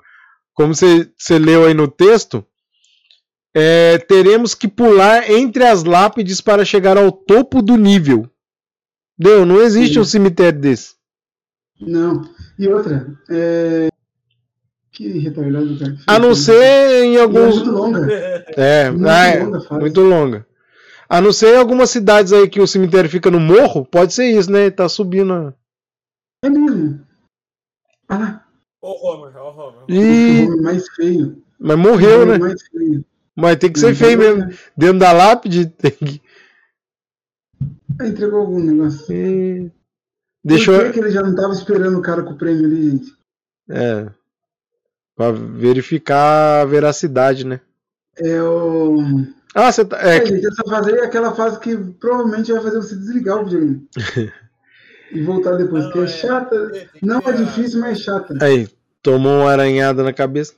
[0.54, 2.46] como você, você leu aí no texto,
[3.55, 8.28] é, teremos que pular entre as lápides para chegar ao topo do nível.
[9.18, 10.00] Deu, não existe Sim.
[10.00, 10.94] um cemitério desse.
[11.80, 12.22] Não.
[12.59, 13.88] E outra, é...
[14.90, 15.96] Que retardado, cara.
[16.07, 17.57] A não ser em E é alguns.
[17.57, 18.12] muito longa.
[18.57, 20.46] É, Muito é, longa muito longa.
[21.09, 24.26] A não ser em algumas cidades aí que o cemitério fica no morro, pode ser
[24.30, 24.70] isso, né?
[24.70, 25.55] Tá subindo.
[26.44, 27.00] É mesmo.
[28.09, 28.46] Ah lá.
[28.82, 29.84] Ô, Homer, ô, Homer.
[29.88, 31.42] O Ih, nome mais feio.
[31.59, 32.38] mas morreu, O nome né?
[32.38, 33.05] Mais feio.
[33.36, 34.58] Mas tem que ser Então, feio mesmo.
[34.76, 36.22] Dentro da lápide tem que.
[38.00, 39.14] Ah, entregou algum negócio.
[39.14, 39.70] Ih,
[40.44, 40.76] Deixou.
[40.76, 43.12] Por que, que ele já não tava esperando o cara com o prêmio ali, gente?
[43.70, 44.06] É.
[45.14, 47.60] Pra verificar a veracidade, né?
[48.16, 48.98] É o.
[49.54, 49.98] Ah, você tá.
[50.00, 53.38] É, É, gente, essa fase aí é aquela fase que provavelmente vai fazer você desligar
[53.38, 53.88] o videogame.
[55.12, 56.72] e voltar depois, porque é chata.
[57.00, 58.38] Não é difícil, mas é chata.
[58.42, 58.68] Aí,
[59.02, 60.54] tomou uma aranhada na cabeça.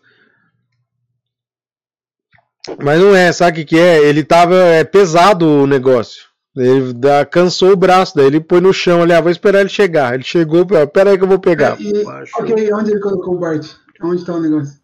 [2.83, 3.99] Mas não é, sabe o que, que é?
[4.03, 6.25] Ele tava é, pesado o negócio.
[6.57, 9.69] Ele dá- cansou o braço, daí ele põe no chão ali, ah, vou esperar ele
[9.69, 10.15] chegar.
[10.15, 11.81] Ele chegou, pera aí que eu vou pegar.
[11.81, 12.43] E, Baixou.
[12.43, 13.67] ok, onde ele colocou o Bart?
[14.03, 14.79] Onde tá o negócio?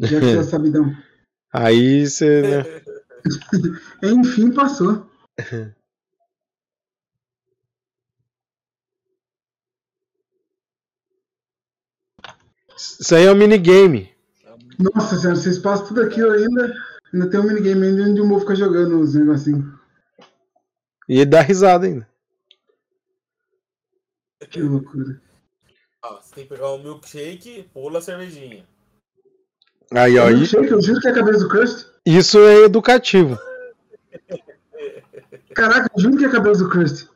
[0.00, 0.90] Já que você é sabidão.
[1.52, 2.42] Aí você.
[2.42, 2.64] Né?
[4.10, 5.06] Enfim, passou.
[13.00, 14.10] Isso aí é um minigame.
[14.94, 16.74] Nossa senhora, vocês passam tudo aquilo ainda.
[17.12, 19.64] Ainda tem um minigame ainda onde o Mo fica jogando os negocinhos.
[21.08, 22.08] E ele dá risada ainda.
[24.48, 25.20] Que loucura.
[26.02, 28.64] Ó, você tem que pegar o milkshake, pula a cervejinha.
[29.92, 30.28] Aí, ó.
[30.28, 31.86] Que eu juro que é a cabeça do Krusty.
[32.06, 33.38] Isso é educativo.
[35.54, 37.08] Caraca, eu juro que é a cabeça do Krusty.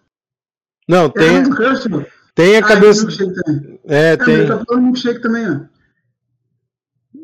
[0.89, 2.07] Não, É a tem, do Krusty, mano.
[2.35, 3.07] tem a Ah, cabeça.
[3.07, 3.81] milkshake também.
[3.87, 4.47] É, É, tem.
[4.47, 5.74] tá falando milkshake também, ó.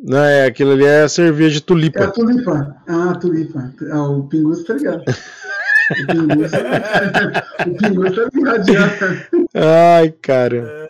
[0.02, 2.10] Não, é, aquilo ali é cerveja de É a tulipa.
[2.12, 2.82] tulipa.
[2.88, 3.74] Ah, a tulipa.
[3.92, 5.02] Ah, o pinguço tá ligado.
[5.02, 6.54] O pinguço,
[7.68, 9.98] o pinguço tá ligado já.
[9.98, 10.88] Ai, cara.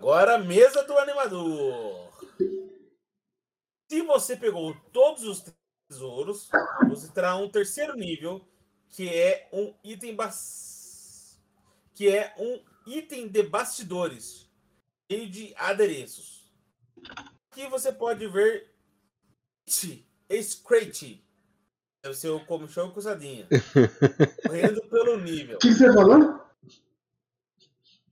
[0.00, 2.06] Agora a mesa do animador.
[3.90, 5.44] Se você pegou todos os
[5.88, 6.48] tesouros,
[6.88, 8.40] você terá um terceiro nível,
[8.88, 11.38] que é um item bas...
[11.94, 14.45] que é um item de bastidores,
[15.10, 16.44] cheio de adereços.
[17.50, 18.70] Aqui você pode ver
[19.68, 21.18] Scratch.
[22.02, 23.46] Deve ser o comichão coçadinha.
[24.46, 25.56] Correndo pelo nível.
[25.56, 26.40] O que que você falou?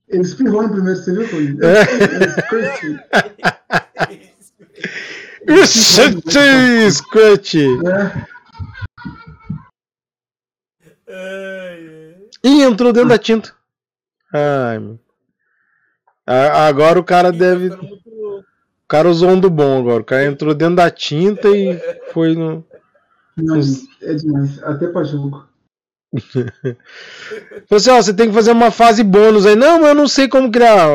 [0.07, 1.27] Ele espirrou no primeiro, você viu,
[6.91, 7.55] Scratch!
[11.07, 12.27] É, ai.
[12.43, 13.55] Ih, entrou dentro da tinta.
[14.33, 15.04] Ai, meu.
[16.25, 17.69] Agora o cara deve.
[17.69, 18.05] Tá louco.
[18.85, 20.01] O cara usou um do bom agora.
[20.01, 21.79] O cara entrou dentro da tinta e
[22.13, 22.63] foi no.
[23.35, 23.59] não,
[24.01, 24.61] é demais.
[24.63, 25.47] Até pra jogo.
[27.69, 29.55] Assim, ó, você tem que fazer uma fase bônus aí.
[29.55, 30.87] Não, mas eu não sei como criar.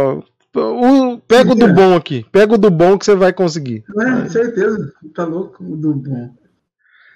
[0.54, 2.24] O, pega o do bom aqui.
[2.32, 3.84] Pega o do bom que você vai conseguir.
[4.00, 4.92] É, certeza.
[5.14, 6.34] Tá louco o do bom.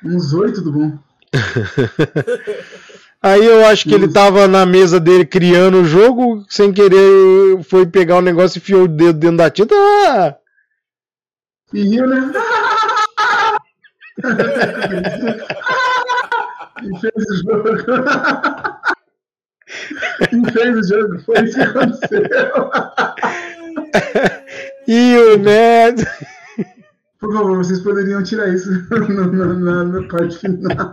[0.04, 0.98] Uns oito do bom.
[3.24, 7.86] Aí eu acho que ele tava na mesa dele criando o jogo, sem querer foi
[7.86, 9.74] pegar o negócio e enfiou o dedo dentro da tinta.
[9.74, 10.36] Ah!
[11.72, 12.30] E riu, né?
[16.82, 17.68] e fez o jogo.
[20.32, 21.18] e fez o jogo.
[21.20, 22.70] Foi isso que aconteceu.
[24.86, 26.06] E o Ned.
[27.18, 28.70] Por favor, vocês poderiam tirar isso
[29.08, 30.92] no- na, na parte final.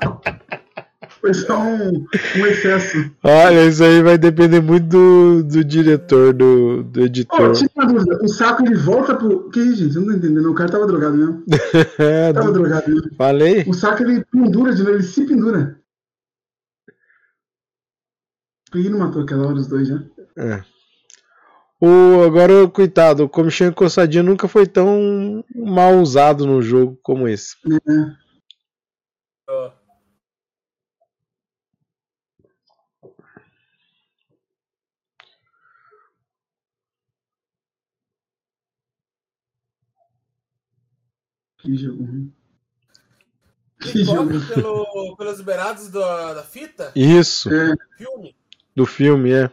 [1.22, 2.04] Foi só um,
[2.38, 2.98] um excesso.
[3.24, 7.52] Olha, isso aí vai depender muito do, do diretor, do, do Oh, editor.
[7.54, 8.20] tinha uma dúvida.
[8.24, 9.50] O saco ele volta pro.
[9.52, 9.96] Que isso, gente?
[9.96, 10.50] Eu não tô entendendo.
[10.52, 11.44] O cara tava drogado mesmo.
[12.00, 13.16] É, Tava do- drogado mesmo.
[13.16, 13.64] falei?
[13.68, 15.80] O saco ele pendura de novo, ele se pendura.
[18.72, 20.02] Por que não matou aquela hora os dois já?
[20.38, 20.64] É.
[21.80, 27.56] O, agora, coitado, o comichão encostadinho nunca foi tão mal usado no jogo como esse.
[27.68, 28.16] É.
[29.50, 29.72] Ó.
[41.62, 42.34] Que jogo ruim.
[43.80, 48.36] Que jogo corre pelo, pelos beirados da, da fita, Isso, É, filme.
[48.76, 49.52] do filme, é.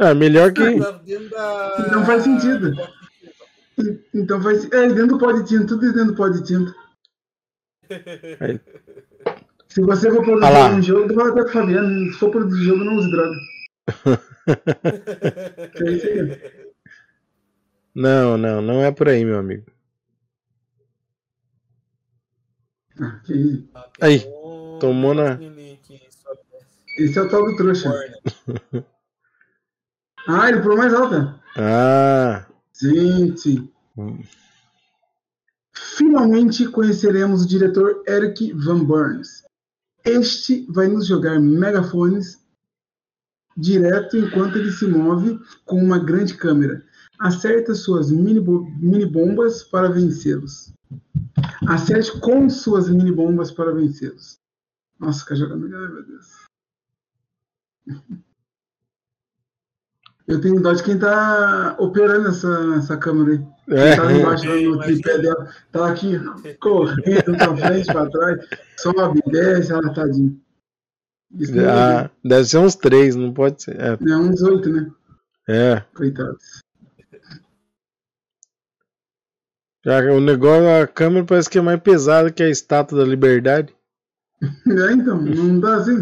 [0.00, 0.78] É, melhor que.
[0.78, 2.72] tá dentro da- Não faz sentido.
[4.14, 4.64] Então faz.
[4.72, 6.74] É, dentro do pó de tinta, tudo dentro do pó de tinta.
[8.40, 8.60] Aí.
[9.68, 12.96] Se você for produzir Ah um jogo, vou até Fabiano, se for produzir jogo, não
[12.96, 13.36] use droga.
[14.48, 16.67] É isso aí.
[17.98, 19.64] Não, não, não é por aí, meu amigo.
[23.28, 23.68] Isso.
[24.00, 24.20] Aí,
[24.80, 25.38] tomou na-
[26.98, 27.90] Esse é o tal do trouxa.
[30.30, 31.40] Ah, ele pulou mais alta.
[31.56, 32.44] Ah,
[32.78, 33.72] Gente.
[33.96, 34.22] Hum.
[35.72, 39.42] Finalmente conheceremos o diretor Eric Van Burns.
[40.04, 42.44] Este vai nos jogar megafones
[43.56, 46.84] direto enquanto ele se move com uma grande câmera.
[47.18, 50.72] Acerta suas mini, bo- mini bombas para vencê-los.
[51.68, 54.38] Acerte com suas mini bombas para vencê-los.
[55.00, 55.64] Nossa, fica jogando.
[55.66, 56.26] Ai, meu Deus.
[60.26, 63.74] Eu tenho dó de quem tá operando essa, essa câmera aí.
[63.74, 63.96] é.
[63.96, 65.54] Tá lá embaixo lá no tripé dela.
[65.72, 66.12] Tá aqui,
[66.60, 68.46] correndo pra frente, pra trás.
[68.78, 70.38] Sobe, desce, ela tadinho.
[71.32, 71.66] Isso não é,
[72.04, 73.76] Ah, deve ser uns três, não pode ser.
[73.80, 74.90] É, é uns oito, né?
[75.48, 75.80] é.
[75.94, 76.60] Coitados.
[77.00, 77.26] Já que
[79.86, 83.74] o negócio, a câmera parece que é mais pesada que a estátua da liberdade.
[84.68, 86.00] É, então, não dá assim.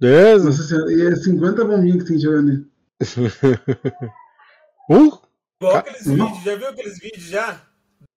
[0.00, 0.44] Beleza?
[0.44, 2.66] Nossa senhora, e é 50 bombinhas que tem jogando nele.
[4.86, 5.18] Uh,
[5.62, 7.62] Igual aqueles vídeos, já viu aqueles vídeos já?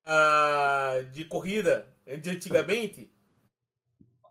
[0.06, 1.88] Ah, de corrida
[2.22, 3.10] de antigamente?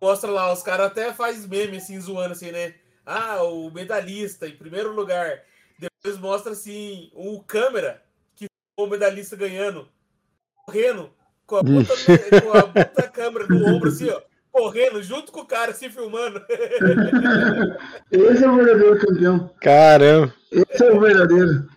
[0.01, 2.75] Mostra lá, os caras até faz meme assim, zoando assim, né?
[3.05, 5.43] Ah, o medalhista em primeiro lugar.
[5.79, 8.03] Depois mostra assim, o câmera
[8.35, 8.47] que
[8.79, 9.89] o medalhista ganhando,
[10.67, 11.11] correndo,
[11.47, 11.95] com a puta,
[12.43, 16.43] com a puta câmera no ombro, assim, ó, correndo junto com o cara, se filmando.
[18.11, 19.51] Esse é o verdadeiro campeão.
[19.61, 20.35] caramba.
[20.51, 21.69] Esse é o verdadeiro.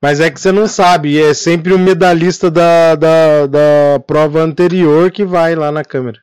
[0.00, 5.10] Mas é que você não sabe, é sempre o medalhista da, da, da prova anterior
[5.10, 6.20] que vai lá na câmera.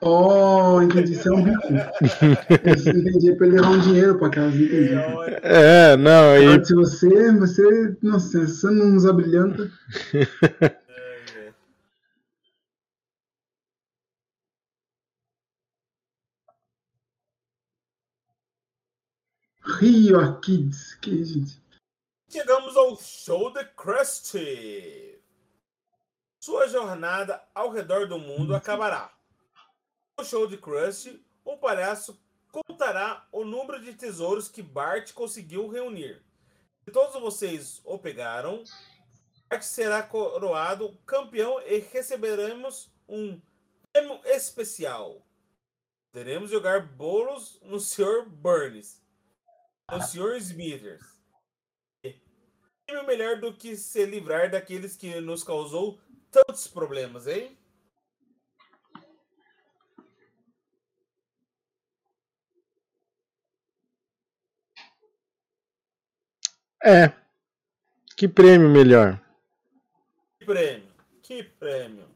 [0.00, 1.12] Oh, entendi.
[1.12, 1.44] Isso é um.
[2.66, 3.30] Esse, entendi.
[3.30, 4.54] É pra ele levar um dinheiro pra casa.
[4.54, 4.94] Entendi.
[5.42, 6.46] É, não, aí.
[6.46, 9.68] Agora, se você, você, nossa, você não nos abrilhanta.
[19.76, 20.94] Rio Kids.
[20.94, 21.62] Que gente?
[22.30, 25.20] Chegamos ao show de Krusty.
[26.42, 29.12] Sua jornada ao redor do mundo acabará.
[30.18, 32.18] No show de Krusty, o palhaço
[32.50, 36.24] contará o número de tesouros que Bart conseguiu reunir.
[36.84, 38.64] Se todos vocês o pegaram,
[39.50, 43.38] Bart será coroado campeão e receberemos um
[43.92, 45.22] prêmio especial.
[46.10, 48.24] Poderemos jogar bolos no Sr.
[48.26, 49.02] Burns,
[49.90, 50.36] no Sr.
[50.36, 51.18] Smithers
[52.88, 57.56] prêmio melhor do que se livrar daqueles que nos causou tantos problemas, hein?
[66.82, 67.12] É.
[68.16, 69.20] Que prêmio melhor?
[70.38, 70.88] Que prêmio?
[71.22, 72.07] Que prêmio?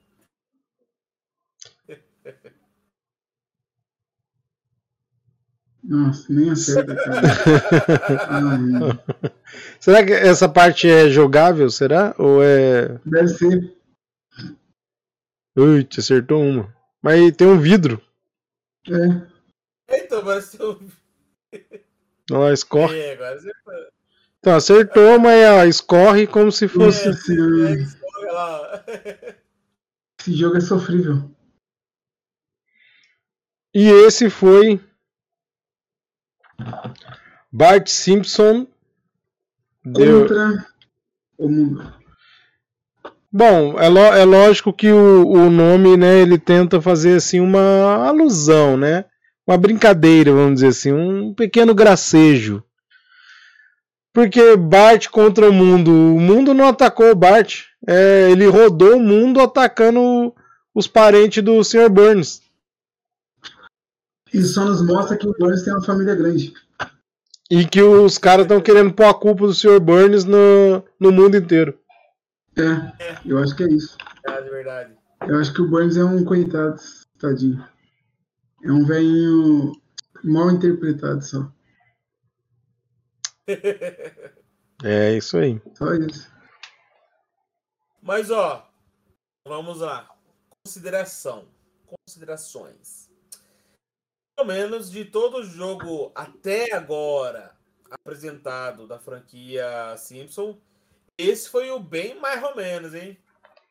[5.93, 7.20] Nossa, nem acerta, cara.
[8.30, 9.30] Ai,
[9.78, 11.68] Será que essa parte é jogável?
[11.68, 12.14] Será?
[12.16, 12.99] Ou é.
[13.05, 13.76] deve ser.
[15.55, 16.74] Ui, te acertou uma.
[17.03, 18.01] Mas tem um vidro.
[18.88, 19.99] É.
[19.99, 20.80] Então, parece que eu...
[22.30, 22.99] Ela escorre.
[22.99, 23.53] É, agora você...
[24.38, 27.12] Então, acertou, mas ó, escorre como se fosse.
[27.12, 27.74] Senhora.
[28.88, 29.34] É.
[30.18, 31.30] Esse jogo é sofrível.
[33.74, 34.80] E esse foi.
[37.50, 38.66] Bart Simpson.
[39.84, 40.20] Deu...
[40.20, 40.66] Contra
[41.38, 41.92] o mundo.
[43.32, 43.86] Bom, é,
[44.20, 49.06] é lógico que o, o nome, né, ele tenta fazer assim uma alusão, né?
[49.46, 52.62] Uma brincadeira, vamos dizer assim, um pequeno gracejo.
[54.12, 59.00] Porque Bart contra o mundo, o mundo não atacou o Bart, é, ele rodou o
[59.00, 60.34] mundo atacando
[60.74, 61.88] os parentes do Sr.
[61.88, 62.41] Burns.
[64.33, 66.55] Isso só nos mostra que o Burns tem uma família grande.
[67.51, 69.78] E que os caras estão querendo pôr a culpa do Sr.
[69.78, 71.78] Burns no, no mundo inteiro.
[72.57, 73.97] É, eu acho que é isso.
[74.26, 74.95] É, de verdade.
[75.26, 76.80] Eu acho que o Burns é um coitado,
[77.18, 77.62] tadinho.
[78.64, 79.72] É um velhinho
[80.24, 81.53] mal interpretado só.
[84.85, 85.62] É isso aí.
[85.74, 86.28] Só isso.
[88.03, 88.68] Mas, ó,
[89.47, 90.11] vamos lá.
[90.64, 91.47] Consideração.
[91.87, 93.11] Considerações.
[94.43, 97.53] Pelo menos de todo jogo até agora
[97.88, 100.59] apresentado da franquia Simpson,
[101.16, 103.16] esse foi o bem mais ou menos, hein?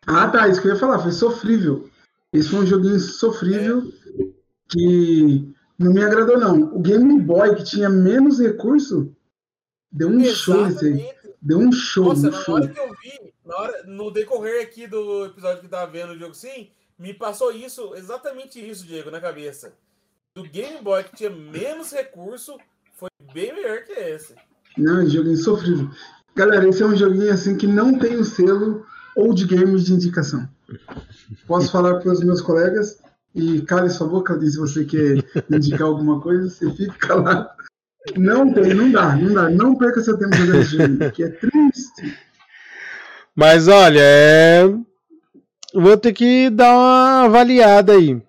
[0.07, 1.89] Ah, tá, isso que eu ia falar, foi sofrível.
[2.31, 3.83] Esse foi um joguinho sofrível
[4.69, 6.73] que não me agradou, não.
[6.73, 9.13] O Game Boy, que tinha menos recurso,
[9.91, 10.91] deu um show nesse aí.
[10.93, 11.35] Exatamente.
[11.41, 12.55] Deu um show, Nossa, um na show.
[12.55, 16.17] hora que eu vi, na hora, no decorrer aqui do episódio que tava vendo o
[16.17, 19.73] jogo sim, me passou isso, exatamente isso, Diego, na cabeça.
[20.33, 22.57] Do Game Boy que tinha menos recurso,
[22.95, 24.33] foi bem melhor que esse.
[24.77, 25.89] Não, joguinho sofrível.
[26.33, 28.85] Galera, esse é um joguinho assim que não tem o selo
[29.17, 30.47] Old Games de indicação.
[31.45, 32.97] Posso falar para os meus colegas
[33.35, 35.21] e cale sua boca se você quer
[35.51, 37.49] indicar alguma coisa, você fica calado.
[38.15, 39.49] Não tem, não dá, não dá.
[39.49, 42.17] Não perca seu tempo jogando esse jogo, que é triste.
[43.35, 44.63] Mas olha, é.
[45.73, 48.21] Vou ter que dar uma avaliada aí.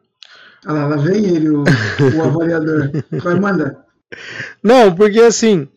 [0.66, 2.90] Olha lá, lá vem ele, o, o avaliador.
[3.22, 3.84] Vai, manda.
[4.62, 5.68] Não, porque assim,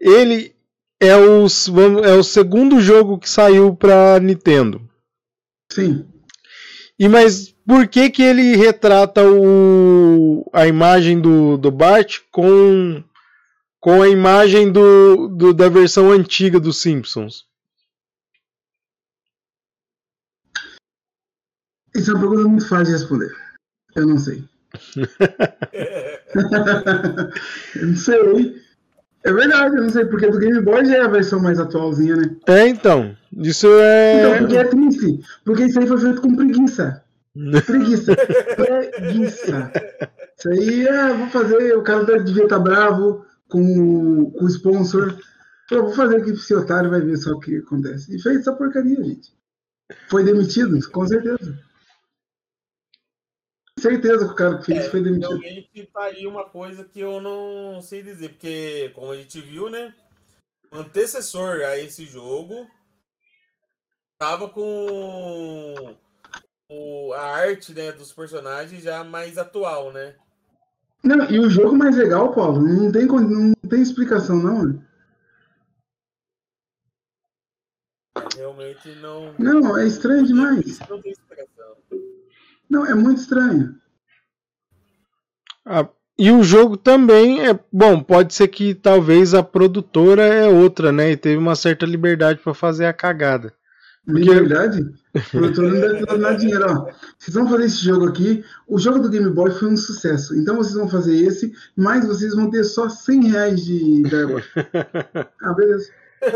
[0.00, 0.54] ele
[1.00, 4.80] é o, vamos- é o segundo jogo que saiu pra Nintendo.
[5.72, 6.06] Sim.
[6.98, 13.02] E mas por que que ele retrata o, a imagem do, do Bart com,
[13.80, 17.46] com a imagem do, do- da versão antiga dos Simpsons?
[21.96, 23.43] Isso é uma pergunta muito fácil de responder.
[23.94, 24.44] Eu não sei.
[27.76, 28.62] eu não sei.
[29.22, 32.16] É verdade, eu não sei, porque do Game Boy já é a versão mais atualzinha,
[32.16, 32.36] né?
[32.46, 33.16] É, então.
[33.32, 34.38] Isso Então, é.
[34.38, 35.20] porque é triste.
[35.44, 37.02] Porque isso aí foi feito com preguiça.
[37.66, 38.14] Preguiça.
[38.56, 39.72] Preguiça.
[40.38, 43.62] Isso aí, é, vou fazer, o cara devia estar bravo com,
[44.24, 45.16] o- com o sponsor.
[45.70, 48.14] Falou, vou fazer aqui pra esse otário, vai ver só o que acontece.
[48.14, 49.32] E fez essa porcaria, gente.
[50.08, 51.58] Foi demitido, com certeza.
[53.84, 55.28] Certeza que o cara que fez É, foi demitido.
[55.28, 59.68] realmente tá aí uma coisa que eu não sei dizer, porque como a gente viu,
[59.68, 59.94] né?
[60.72, 62.66] O antecessor a esse jogo
[64.18, 65.98] tava com
[66.72, 70.16] o, a arte né, dos personagens já mais atual, né?
[71.02, 74.64] Não, e o jogo mais legal, Paulo, não tem, não tem explicação, não.
[74.64, 74.82] né?
[78.34, 79.34] Realmente não.
[79.38, 80.78] Não, é estranho demais.
[80.88, 81.76] Não tem explicação.
[82.74, 83.76] Não, é muito estranho.
[85.64, 87.58] Ah, e o jogo também é.
[87.72, 91.12] Bom, pode ser que talvez a produtora é outra, né?
[91.12, 93.52] E teve uma certa liberdade pra fazer a cagada.
[94.04, 94.80] Porque- Liberdade?
[95.14, 96.92] O produtor não deve ter dinheiro, ó.
[97.18, 98.44] Vocês vão fazer esse jogo aqui.
[98.68, 100.34] O jogo do Game Boy foi um sucesso.
[100.36, 104.42] Então vocês vão fazer esse, mas vocês vão ter só 100 reais de verba.
[105.40, 105.90] Ah, beleza.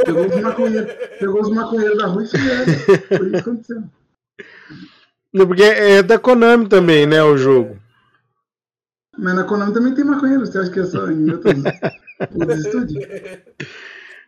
[0.05, 2.65] Pegou os maconheiros, pegou os maconheiros da rua e fizeram.
[3.09, 3.83] Foi isso que aconteceu.
[5.47, 7.23] Porque é da Konami também, né?
[7.23, 7.79] O jogo.
[9.17, 10.47] Mas na Konami também tem maconheiro.
[10.47, 11.55] Você acha que é só em outros,
[12.35, 13.05] outros estúdios?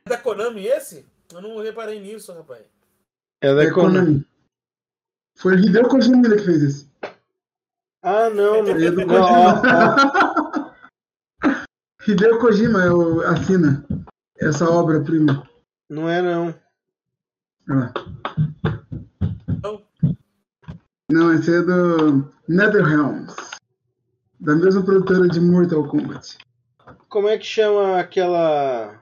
[0.07, 1.07] Da Konami esse?
[1.33, 2.63] Eu não reparei nisso, rapaz.
[3.41, 3.99] É da É Konami.
[3.99, 4.27] Konami.
[5.37, 6.91] Foi o Hideo Kojima que fez isso.
[8.03, 8.71] Ah, não, não.
[8.71, 9.07] É do.
[9.07, 9.63] Kojima.
[12.07, 13.85] Hideo Kojima é o, assina
[14.39, 15.49] essa obra-prima.
[15.89, 16.55] Não é, não.
[17.69, 17.93] Olha lá.
[18.39, 18.50] Não.
[21.11, 23.35] Não, esse é do NetherRealms.
[24.39, 26.39] Da mesma produtora de Mortal Kombat.
[27.09, 28.97] Como é que chama aquela.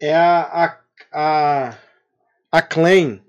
[0.00, 0.78] É a.
[1.12, 1.68] A.
[1.72, 1.78] A,
[2.52, 3.20] a Clan.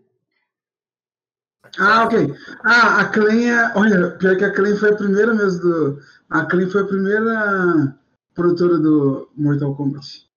[1.80, 2.36] Ah, ok.
[2.64, 3.74] Ah, a Clan é.
[3.76, 6.02] Olha, pior que a Clan foi a primeira mesmo do.
[6.30, 7.98] A Clan foi a primeira
[8.36, 10.30] produtora do Mortal Kombat.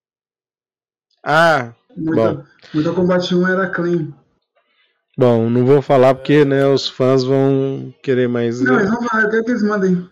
[1.23, 4.24] Ah, Mortal, Mortal Kombat 1 era a Clan.
[5.17, 8.61] Bom, não vou falar porque né, os fãs vão querer mais.
[8.61, 10.09] Não, eles vão falar, eu quero que eles mandem.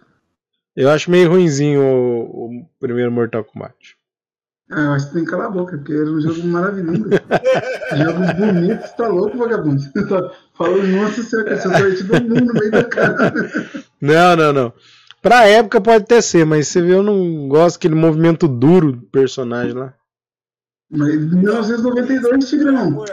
[0.75, 3.97] Eu acho meio ruinzinho o, o primeiro Mortal Kombat.
[4.71, 7.05] Ah, eu acho que tem que calar a boca, porque era um jogo maravilhoso.
[7.95, 9.83] Jogos bonitos, tá louco, vagabundo.
[10.57, 13.35] Falou, nossa senhora, que essa parte do mundo no meio da cara.
[14.01, 14.73] Não, não, não.
[15.21, 19.03] Pra época pode até ser, mas você vê, eu não gosto daquele movimento duro do
[19.03, 19.95] personagem lá.
[20.91, 23.05] Mas 1992, Tigrão.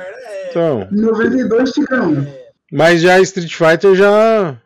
[0.50, 2.28] É, Então, 92, Tigrão.
[2.72, 4.60] mas já Street Fighter já.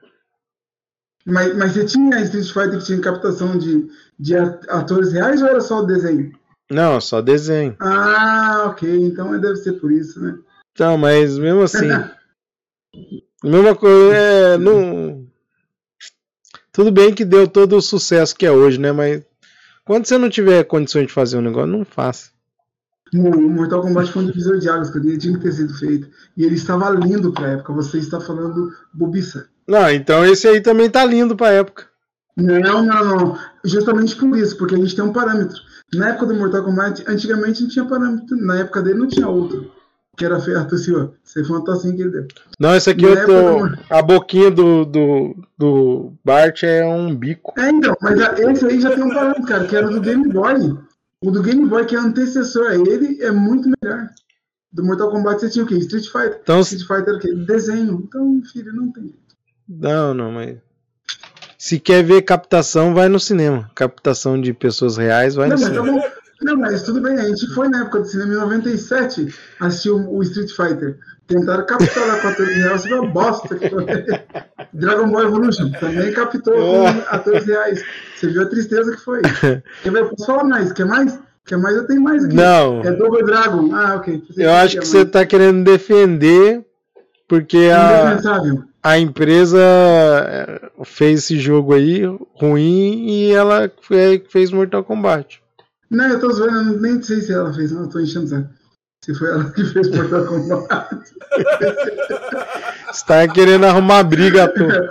[1.26, 3.88] Mas, mas você tinha Street Fighter que tinha captação de,
[4.20, 6.32] de atores reais ou era só o desenho?
[6.70, 7.76] Não, só desenho.
[7.80, 8.90] Ah, ok.
[9.06, 10.38] Então deve ser por isso, né?
[10.72, 11.88] Então, mas mesmo assim.
[13.44, 14.58] mesma coisa, é.
[14.58, 15.26] Não...
[16.72, 18.92] Tudo bem que deu todo o sucesso que é hoje, né?
[18.92, 19.24] Mas
[19.86, 22.33] quando você não tiver condições de fazer um negócio, não faça.
[23.14, 26.08] O Mortal Kombat foi um divisor de águas, que ele tinha que ter sido feito.
[26.36, 27.74] E ele estava lindo pra época.
[27.74, 29.48] Você está falando bobiça.
[29.68, 31.86] Não, então esse aí também tá lindo pra época.
[32.36, 33.38] Não, não, não.
[33.64, 35.58] Justamente por isso, porque a gente tem um parâmetro.
[35.94, 38.36] Na época do Mortal Kombat, antigamente não tinha parâmetro.
[38.38, 39.72] Na época dele não tinha outro.
[40.18, 41.10] Que era feito assim, ó.
[41.24, 42.28] Você foi uma tocinha que ele deu.
[42.60, 43.94] Não, esse aqui Na eu tô.
[43.94, 47.54] A boquinha do, do, do Bart é um bico.
[47.58, 50.78] É, então, mas esse aí já tem um parâmetro, cara, que era do Game Boy.
[51.24, 54.10] O do Game Boy, que é antecessor a ele, é muito melhor.
[54.72, 55.76] Do Mortal Kombat você tinha o quê?
[55.78, 56.40] Street Fighter.
[56.42, 57.34] Então, Street Fighter era o quê?
[57.34, 58.04] Desenho.
[58.08, 59.16] Então, filho, não tem.
[59.68, 60.58] não, não, mas.
[61.58, 63.72] Se quer ver captação, vai no cinema.
[63.74, 66.02] Captação de pessoas reais, vai Não, no mas tá cinema.
[66.02, 66.23] bom.
[66.42, 70.22] Não, mas tudo bem, a gente foi na época do cinema em 97 assistir o,
[70.24, 70.98] Street Fighter.
[71.26, 73.56] Tentaram captar lá 14 reais, isso foi uma bosta.
[73.56, 73.86] que foi.
[74.74, 77.84] Dragon Ball Evolution também captou com a 14 reais.
[78.16, 79.22] Você viu a tristeza que foi.
[79.22, 80.10] Quer ver?
[80.10, 80.74] Posso falar mais?
[80.74, 81.18] Quer mais?
[81.46, 81.76] Quer mais?
[81.78, 82.36] Eu tenho mais aqui.
[82.36, 82.82] Não.
[82.82, 83.74] É Double Dragon.
[83.74, 84.18] Ah, ok.
[84.28, 85.12] Pensei Eu acho que você mais.
[85.12, 86.66] tá querendo defender
[87.28, 88.20] porque a,
[88.84, 92.02] a empresa eh, fez esse jogo aí
[92.36, 95.42] ruim e ela fe- fez Mortal Kombat.
[95.90, 98.50] Não, eu tô zoando, eu nem sei se ela fez, não, eu tô enchendo saco.
[99.04, 100.96] Se foi ela que fez Mortal Kombat.
[102.92, 104.90] Você tá querendo arrumar briga toa.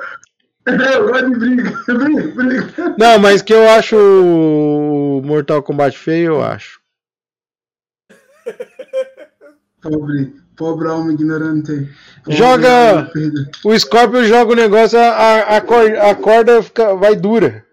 [0.69, 1.71] É, eu gosto de briga.
[1.87, 2.95] Briga, briga.
[2.99, 6.81] Não, mas que eu acho o Mortal Kombat feio, eu acho.
[9.81, 11.89] Pobre, pobre alma ignorante.
[12.25, 13.11] Pobre Joga- alma.
[13.65, 17.65] O Scorpion joga o negócio, a, a, cor- a corda fica, vai dura.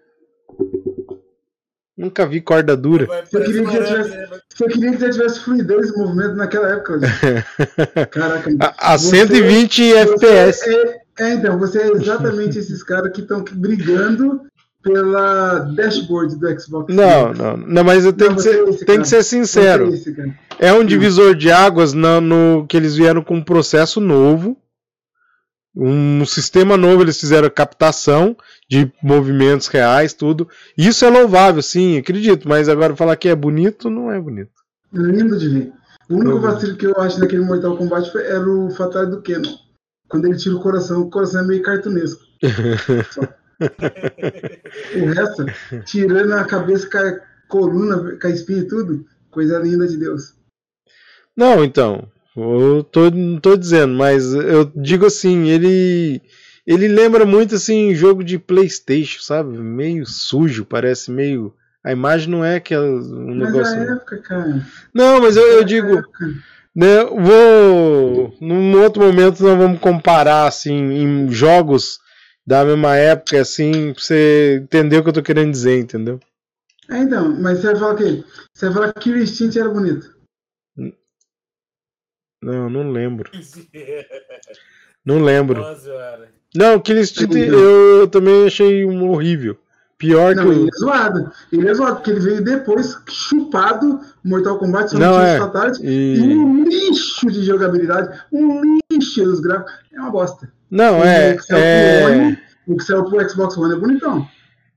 [2.00, 3.06] Nunca vi corda dura.
[3.32, 4.28] Eu queria que tivesse- né?
[4.56, 6.98] Se eu queria que já tivesse fluidez no movimento naquela época.
[8.10, 10.58] Caraca, A, a você- 120 FPS.
[10.64, 10.74] Você
[11.18, 14.40] é, é, então, você é exatamente esses caras que estão brigando
[14.82, 16.94] pela dashboard do Xbox.
[16.94, 19.90] Não, não, não, mas eu tenho, Não, que, você ser, é tem que ser sincero.
[19.90, 20.34] Você é esse.
[20.58, 24.56] É um divisor de águas na- no, que eles vieram com um processo novo.
[25.74, 28.36] Um sistema novo, eles fizeram captação
[28.68, 30.48] de movimentos reais, tudo.
[30.76, 32.48] Isso é louvável, sim, acredito.
[32.48, 34.50] Mas agora falar que é bonito, não é bonito.
[34.92, 35.72] Lindo de ver.
[36.08, 36.40] O único Uhum.
[36.40, 39.54] vacilo que eu acho naquele Mortal Kombat foi- era o Fatal do Kenon.
[40.08, 42.20] Quando ele tira o coração, o coração é meio cartunesco.
[44.96, 45.44] O resto,
[45.84, 50.34] tirando a cabeça com a coluna, com a espinha e tudo, coisa linda de Deus.
[51.36, 52.08] Não, então.
[52.42, 56.20] Eu tô, não tô dizendo, mas eu digo assim, ele.
[56.66, 59.56] Ele lembra muito assim jogo de Playstation, sabe?
[59.58, 61.52] Meio sujo, parece meio.
[61.82, 63.74] A imagem não é aquela um Mas negócio.
[63.74, 64.66] é a época, cara.
[64.94, 66.26] Não, mas eu, eu É digo, época.
[66.74, 71.98] né, vou num outro momento nós vamos comparar assim em jogos
[72.46, 76.20] da mesma época assim, pra você entender o que eu tô querendo dizer, entendeu?
[76.90, 78.24] É, então, mas você vai falar o quê?
[78.52, 80.14] Você vai falar que Killer Instinct era bonito.
[82.42, 83.30] Não, não lembro.
[85.04, 85.64] Não lembro.
[86.54, 87.58] Não, Instinct Então.
[87.58, 89.56] eu também achei um horrível.
[89.96, 91.32] Pior que Não, ele o é zoado.
[91.52, 95.34] Ele é zoado, porque ele veio depois chupado Mortal Kombat, só Não, é.
[95.34, 99.72] os fatalities, e e um lixo de jogabilidade, um lixo dos gráficos.
[99.92, 100.50] É uma bosta.
[100.70, 103.76] não O é que saiu pro é One, o que saiu pro Xbox One é
[103.76, 104.28] bonitão.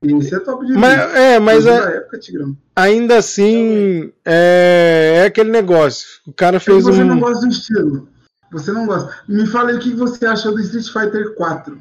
[0.06, 2.56] Esse é top de mas é, mas é- da época, Tigrão.
[2.76, 6.06] ainda assim é, é aquele negócio.
[6.26, 8.08] O cara fez Você não um gosta do estilo.
[8.52, 9.12] Você não gosta.
[9.28, 11.76] Me fala aí o que você achou do Street Fighter 4.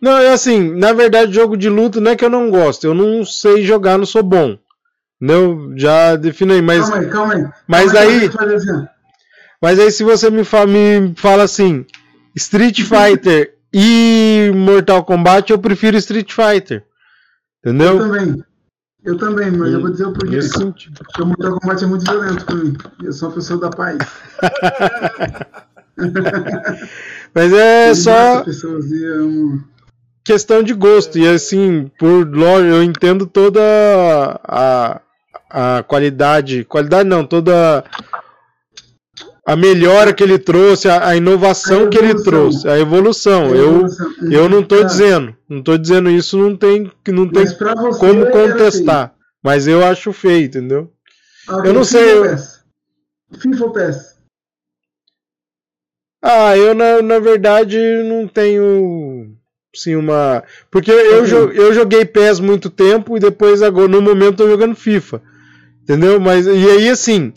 [0.00, 2.94] Não, é assim, na verdade, jogo de luta não é que eu não gosto, eu
[2.94, 4.56] não sei jogar, não sou bom.
[5.20, 7.46] Não, já defino aí, mas, calma aí, calma aí.
[7.66, 8.86] mas Calma aí- ó.
[9.60, 11.84] mas aí se você me, fa- me fala assim,
[12.36, 16.84] Street Fighter e Mortal Kombat, eu prefiro Street Fighter.
[17.62, 17.98] Eu Entendeu?
[17.98, 18.44] também.
[19.04, 20.36] Eu também, mas eu vou dizer o porquê.
[20.36, 20.98] Nesse sentido.
[21.04, 22.76] Porque o Mortal Kombat é muito violento pra mim.
[23.02, 23.98] Eu sou uma pessoa da paz.
[27.34, 29.04] Mas é Eu só pessoas e
[30.24, 31.18] questão de gosto.
[31.18, 33.60] E assim, por lógico, eu entendo toda
[34.44, 35.00] a,
[35.50, 36.64] a qualidade.
[36.64, 37.84] Qualidade não, toda
[39.48, 42.24] a melhora que ele trouxe, a, a inovação A que ele evolução.
[42.32, 43.54] trouxe, a evolução.
[43.54, 43.86] Eu,
[44.30, 44.82] eu não tô Tá.
[44.84, 47.44] dizendo, não tô dizendo isso, não tem, não tem
[47.98, 49.14] como era contestar.
[49.42, 50.92] Mas eu acho feio, entendeu?
[51.48, 53.38] Ah, Eu não FIFA sei, eu-?
[53.40, 54.18] FIFA ou PES?
[56.22, 59.34] Ah, eu na, na verdade não tenho
[59.74, 60.42] sim uma.
[60.70, 65.22] Porque eu, eu joguei PES muito tempo e depois agora no momento tô jogando FIFA.
[65.82, 66.20] Entendeu?
[66.20, 67.32] Mas e aí assim,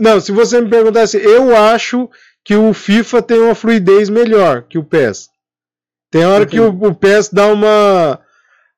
[0.00, 2.08] não, se você me perguntasse, eu acho
[2.44, 5.28] que o FIFA tem uma fluidez melhor que o PES.
[6.10, 6.52] Tem hora Ok.
[6.58, 8.20] que o, o PES dá uma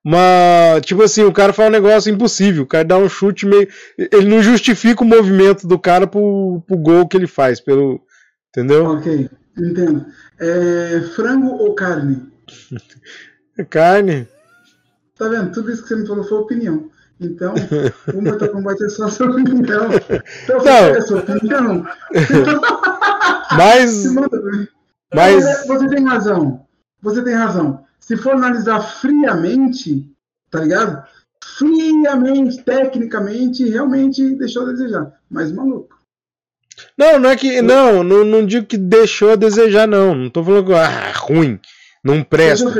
[0.04, 3.66] uma, tipo assim, o cara fala um negócio impossível, o cara dá um chute meio,
[3.98, 8.00] ele não justifica o movimento do cara pro, pro gol que ele faz, pelo,
[8.50, 8.86] entendeu?
[8.86, 9.28] Ok,
[9.58, 10.06] entendo.
[10.38, 12.22] É, frango ou carne?
[13.68, 14.28] Carne.
[15.16, 15.50] Tá vendo?
[15.52, 16.90] Tudo isso que você me falou foi opinião.
[17.20, 17.54] Então,
[18.14, 19.88] o Mortal Kombat é só sua opinião.
[20.44, 20.72] Então, Não.
[20.72, 21.86] é sua opinião.
[23.56, 24.04] Mas,
[25.14, 26.66] mas Você, tem razão.
[27.00, 27.84] Você tem razão.
[28.00, 30.04] Se for analisar friamente,
[30.50, 31.04] tá ligado?
[31.56, 35.12] Friamente, tecnicamente, realmente deixou a desejar.
[35.30, 35.96] Mas maluco.
[36.98, 37.62] Não, não é que.
[37.62, 40.14] Não, não, não digo que deixou a desejar, não.
[40.14, 41.58] Não tô falando que ah, ruim,
[42.04, 42.70] não presta.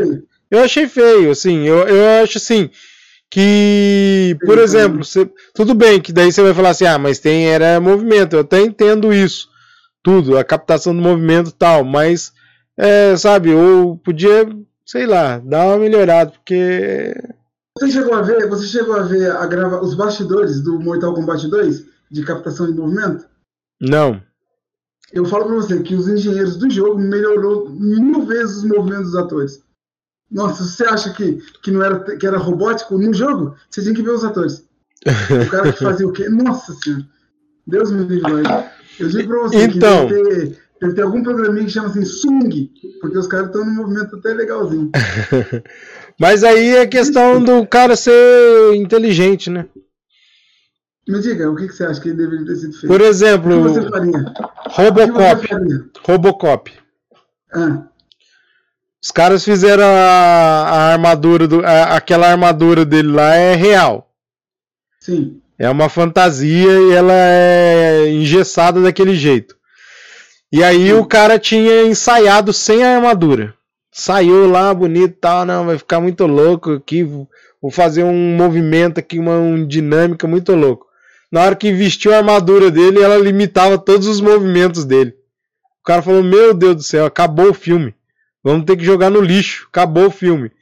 [0.51, 1.66] Eu achei feio, assim.
[1.66, 2.70] Eu, eu acho assim.
[3.33, 7.49] Que, por exemplo, você- tudo bem que daí você vai falar assim, ah, mas tem
[7.49, 8.35] era movimento.
[8.35, 9.49] Eu até entendo isso,
[10.03, 12.33] tudo, a captação do movimento e tal, mas,
[12.79, 14.49] é, sabe, eu podia,
[14.87, 17.12] sei lá, dar uma melhorada, porque.
[17.79, 21.47] Você chegou a ver, você chegou a ver a grava, os bastidores do Mortal Kombat
[21.49, 23.27] 2 de captação de movimento?
[23.81, 24.22] Não.
[25.12, 29.16] Eu falo pra você que os engenheiros do jogo melhorou mil vezes os movimentos dos
[29.16, 29.61] atores.
[30.31, 33.55] Nossa, você acha que, que não era que era robótico no jogo?
[33.70, 34.64] Você tinha que ver os atores.
[35.07, 36.29] O cara que fazia o quê?
[36.29, 37.07] Nossa senhora.
[37.66, 38.43] Deus me livre.
[38.99, 40.09] Eu digo pra você Então.
[40.09, 43.64] que deve ter, deve ter algum programinha que chama assim swing, porque os caras estão
[43.64, 44.91] num movimento até legalzinho.
[46.18, 49.66] Mas aí é questão do cara ser inteligente, né?
[51.09, 52.87] Me diga, o que, que você acha que ele deveria ter sido feito?
[52.89, 54.11] Por exemplo, você faria?
[54.11, 55.47] O que você Robocop.
[55.49, 55.85] faria?
[56.05, 56.72] Robocop.
[57.55, 57.87] Ah,
[59.07, 61.64] Os caras fizeram a, a armadura do.
[61.64, 64.11] a- aquela armadura dele lá é real.
[65.00, 65.40] sim.
[65.57, 69.54] É uma fantasia e ela é engessada daquele jeito.
[70.52, 73.54] E aí o cara tinha ensaiado sem a armadura.
[73.92, 77.04] Saiu lá bonito e tal, não, vai ficar muito louco aqui.
[77.04, 80.84] Vou fazer um movimento aqui, uma, uma dinâmica muito louco.
[81.30, 85.12] Na hora que vestiu a armadura dele, ela limitava todos os movimentos dele.
[85.80, 87.94] O cara falou: Meu Deus do céu, acabou o filme.
[88.47, 89.66] Vamos ter que jogar no lixo.
[89.68, 90.53] Acabou o filme.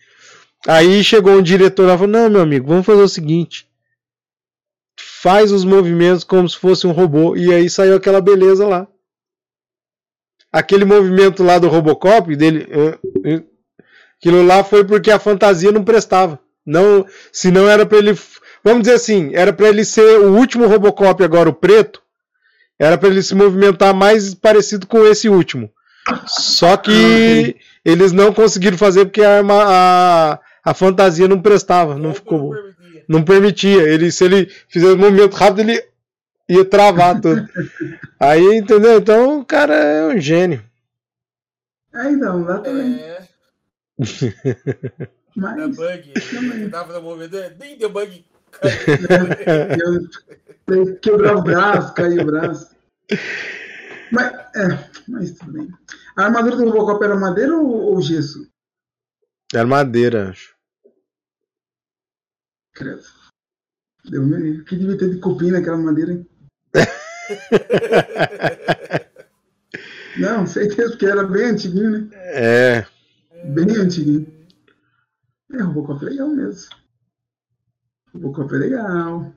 [0.67, 3.69] Aí chegou um diretor lá e falou: Não, meu amigo, vamos fazer o seguinte.
[4.99, 7.37] Faz os movimentos como se fosse um robô.
[7.37, 8.89] E aí saiu aquela beleza lá.
[10.51, 12.67] Aquele movimento lá do Robocop, dele.
[12.71, 13.43] eh, eh,
[14.19, 16.41] Aquilo lá foi porque a fantasia não prestava.
[16.65, 18.19] Não, se não era para ele.
[18.63, 22.01] Vamos dizer assim, era para ele ser o último Robocop agora, o preto.
[22.79, 25.71] Era para ele se movimentar mais parecido com esse último.
[26.27, 32.15] Só que eles não conseguiram fazer porque a, arma- a, a fantasia não prestava, não
[32.15, 32.51] ficou Não bom.
[32.51, 33.05] permitia.
[33.09, 33.83] Não permitia.
[33.83, 35.85] Ele, se ele fizesse um movimento rápido, ele
[36.49, 37.47] ia travar tudo.
[38.21, 38.99] Aí, entendeu?
[38.99, 40.63] Então o cara é um gênio.
[41.95, 43.01] É, então, lá também.
[43.01, 43.27] É, da
[45.37, 46.13] Mas bug.
[46.55, 48.25] Ele tava fazendo movimento, nem deu bug.
[51.03, 52.75] quebrar o braço, cair o braço.
[54.11, 54.79] Mas, é,
[55.09, 55.69] mas tudo bem.
[56.17, 58.49] A armadura do Robocop era madeira ou, ou gesso?
[59.53, 60.55] Era madeira, acho.
[62.73, 63.03] Credo.
[64.05, 66.27] Deu me O que devia ter de cupim naquela madeira, hein?
[70.19, 72.09] Não, certeza, porque era bem antiguinho, né?
[72.13, 72.87] É.
[73.47, 74.33] Bem antiguinho.
[75.53, 76.71] É, Robocop é legal mesmo.
[78.13, 79.35] Robocop é legal.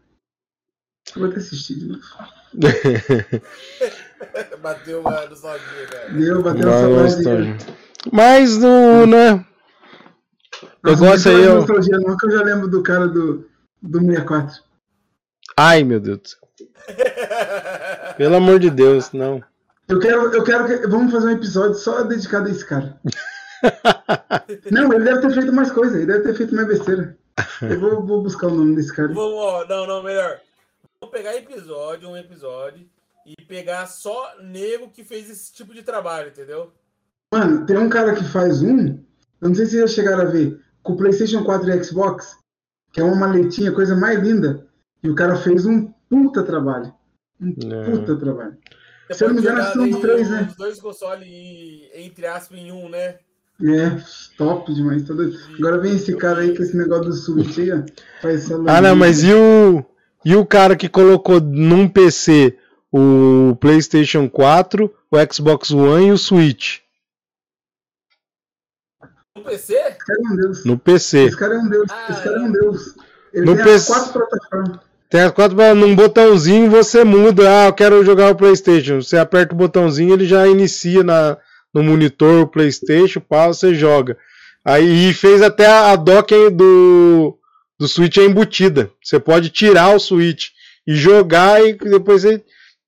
[1.15, 2.03] Eu vou até assistir de novo.
[4.61, 6.09] Bateu uma nostalgia, cara.
[6.09, 7.57] Deu, bateu uma saudade.
[8.11, 9.45] Mas no, né?
[10.83, 11.55] Negócio não aí, ó.
[11.55, 13.47] nostalgia não, que eu já lembro do cara do,
[13.81, 14.63] do 64.
[15.57, 16.39] Ai, meu Deus do céu.
[18.17, 19.43] Pelo amor de Deus, não.
[19.87, 20.87] Eu quero, eu quero que.
[20.87, 22.99] Vamos fazer um episódio só dedicado a esse cara.
[24.71, 27.17] não, ele deve ter feito mais coisa, ele deve ter feito mais besteira.
[27.61, 29.09] Eu vou, vou buscar o nome desse cara.
[29.09, 30.39] Vamos, ó, não, não, melhor.
[30.99, 32.87] Vamos pegar episódio, um episódio,
[33.27, 36.71] e pegar só nego que fez esse tipo de trabalho, entendeu?
[37.33, 38.87] Mano, tem um cara que faz um.
[39.41, 40.61] Eu não sei se vocês já chegaram a ver.
[40.81, 42.37] Com o PlayStation 4 e Xbox.
[42.93, 44.65] Que é uma maletinha, coisa mais linda.
[45.03, 46.93] E o cara fez um puta trabalho.
[47.41, 47.91] Um É.
[47.91, 48.57] puta trabalho.
[49.09, 50.47] Você Se eu não me engano, são os três, né?
[50.49, 51.27] Os dois consoles,
[51.93, 53.17] entre aspas, em um, né?
[53.61, 54.01] É,
[54.37, 55.05] top demais.
[55.07, 55.37] Tá doido.
[55.57, 57.83] Agora vem esse cara aí com esse negócio do Switch aí, ó.
[58.67, 59.83] Ah, não, mas e o,
[60.23, 62.57] e o cara que colocou num PC
[62.97, 66.79] o PlayStation 4, o Xbox One e o Switch?
[69.35, 69.73] No PC?
[69.75, 70.65] Esse cara é um deus.
[70.65, 71.17] No PC.
[71.25, 71.87] Esse cara é um deus.
[72.09, 72.81] Esse cara é um deus.
[73.33, 73.75] Ele No tem PC.
[73.75, 74.79] as quatro plataformas.
[75.09, 77.63] Tem as quatro, num botãozinho você muda.
[77.63, 79.01] Ah, eu quero jogar o PlayStation.
[79.01, 81.37] Você aperta o botãozinho, ele já inicia na,
[81.73, 84.17] no monitor o PlayStation, pá, você joga.
[84.65, 87.37] Aí e fez até a, a dock aí do,
[87.79, 88.91] do Switch é embutida.
[89.01, 90.47] Você pode tirar o Switch
[90.85, 92.43] e jogar e depois você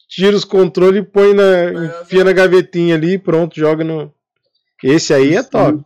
[0.09, 4.11] tira os controles e põe na, enfia na gavetinha ali e pronto, joga no.
[4.83, 5.85] Esse aí é top.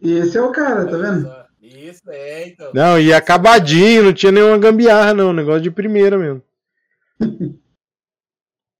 [0.00, 1.30] E esse é o cara, tá vendo?
[1.60, 2.70] Isso, é, então.
[2.72, 5.32] Não, e acabadinho, não tinha nenhuma gambiarra, não.
[5.32, 6.42] Negócio de primeira mesmo.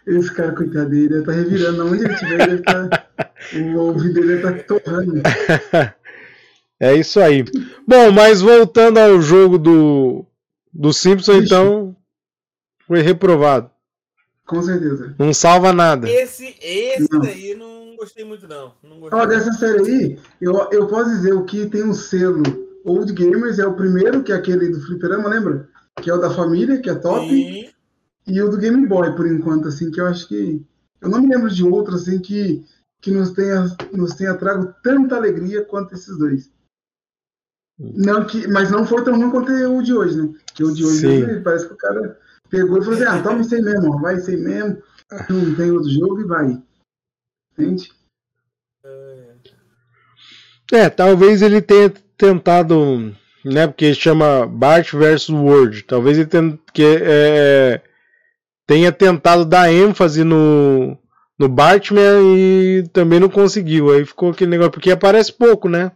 [0.06, 1.86] Esse cara, coitado dele, ele tá revirando.
[1.86, 2.88] Onde ele estiver, ele tá.
[3.54, 5.22] O ouvido dele tá torrando.
[6.82, 7.44] É isso aí.
[7.86, 10.24] Bom, mas voltando ao jogo do,
[10.72, 11.44] do Simpson, Ixi.
[11.44, 11.94] então.
[12.86, 13.70] Foi reprovado.
[14.50, 15.14] Com certeza.
[15.16, 16.10] Não salva nada.
[16.10, 17.20] Esse, esse Não.
[17.20, 18.74] daí não gostei muito, não.
[18.82, 19.20] Não gostei.
[19.20, 22.42] Ó, dessa série aí, eu, eu posso dizer o que tem um selo
[22.84, 25.68] Old Gamers é o primeiro, que é aquele do Fliperama, lembra?
[26.02, 27.28] Que é o da família, que é top.
[27.28, 27.70] Sim.
[28.26, 30.66] E o do Game Boy, por enquanto, assim, que eu acho que.
[31.00, 32.64] Eu não me lembro de outro, assim, que,
[33.00, 36.50] que nos, tenha, nos tenha trago tanta alegria quanto esses dois.
[37.78, 40.34] Não que, mas não foi tão ruim quanto o de hoje, né?
[40.56, 41.40] Que o de hoje Sim.
[41.44, 42.18] parece que o cara
[42.50, 44.82] pegou e falou assim: ah, toma isso aí mesmo, vai isso aí mesmo,
[45.30, 46.62] não tem outro jogo e vai.
[47.52, 47.92] Entende?
[50.72, 53.66] É, talvez ele tenha tentado, né?
[53.66, 55.82] Porque chama Bart vs World.
[55.82, 57.80] Talvez ele tenha, que, é,
[58.66, 60.96] tenha tentado dar ênfase no,
[61.38, 63.90] no Batman e também não conseguiu.
[63.90, 65.90] Aí ficou aquele negócio, porque aparece pouco, né?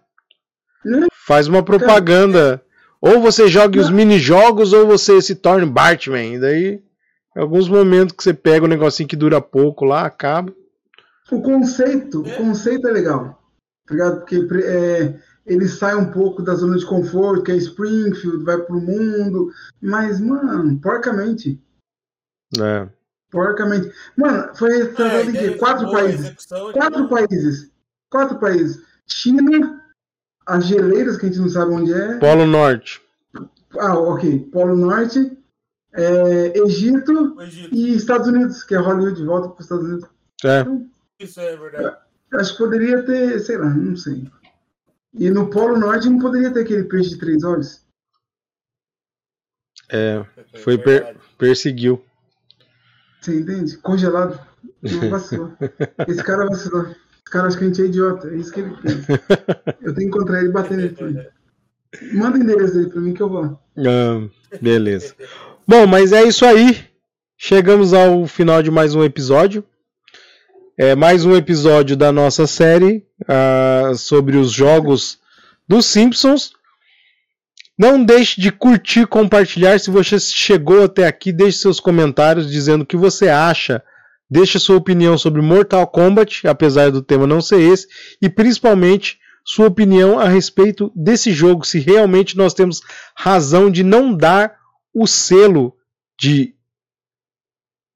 [0.85, 1.07] Né?
[1.27, 2.61] Faz uma propaganda.
[3.07, 6.23] Ou você joga os mini-jogos ou você se torna Batman.
[6.25, 6.83] E daí,
[7.37, 10.53] em alguns momentos que você pega um negocinho que dura pouco lá, acaba.
[11.31, 13.43] O conceito, o conceito é legal,
[13.87, 14.21] tá ligado?
[14.21, 18.81] Porque é, ele sai um pouco da zona de conforto, que é Springfield, vai pro
[18.81, 19.51] mundo,
[19.83, 21.61] mas, mano, porcamente,
[22.59, 22.89] É.
[23.31, 23.91] porcamente.
[24.17, 25.59] Mano, foi É, retratado em ideia quê?
[25.59, 26.27] Quatro países.
[26.53, 27.71] é Quatro países.
[28.11, 28.83] Quatro países.
[29.07, 29.83] China,
[30.47, 32.19] as geleiras, que a gente não sabe onde é.
[32.19, 33.01] Polo Norte.
[33.79, 34.41] Ah, ok.
[34.53, 35.37] Polo Norte,
[35.93, 37.75] é, Egito Egito.
[37.75, 40.09] e Estados Unidos, que é Hollywood, volta para os Estados Unidos.
[40.45, 41.25] É.
[41.25, 41.97] Isso é verdade.
[42.35, 44.29] Acho que poderia ter, sei lá, não sei.
[45.13, 47.85] E no Polo Norte não poderia ter aquele peixe de três olhos?
[49.89, 50.25] É.
[50.53, 51.19] É Foi verdade.
[51.39, 52.05] Perseguiu.
[53.21, 53.77] Você entende?
[53.79, 54.39] Congelado.
[54.83, 55.53] Não vacilou.
[56.09, 56.95] Esse cara vacilou.
[57.31, 58.29] Cara acha que a gente é idiota.
[58.29, 59.21] É isso que ele pensa.
[59.83, 61.19] Eu tenho que encontrar ele e bater nele mim.
[62.13, 63.59] Manda o endereço dele pra mim que eu vou.
[63.79, 64.29] Ah,
[64.61, 65.15] beleza.
[65.67, 66.85] Bom, mas é isso aí.
[67.37, 69.65] Chegamos ao final de mais um episódio.
[70.77, 75.19] É mais um episódio da nossa série ah, sobre os jogos
[75.69, 76.53] dos Simpsons.
[77.77, 79.79] Não deixe de curtir, compartilhar.
[79.79, 83.83] Se você chegou até aqui, deixe seus comentários dizendo o que você acha.
[84.29, 87.87] Deixe sua opinião sobre Mortal Kombat, apesar do tema não ser esse,
[88.21, 92.81] e principalmente sua opinião a respeito desse jogo, se realmente nós temos
[93.15, 94.59] razão de não dar
[94.93, 95.77] o selo
[96.19, 96.55] de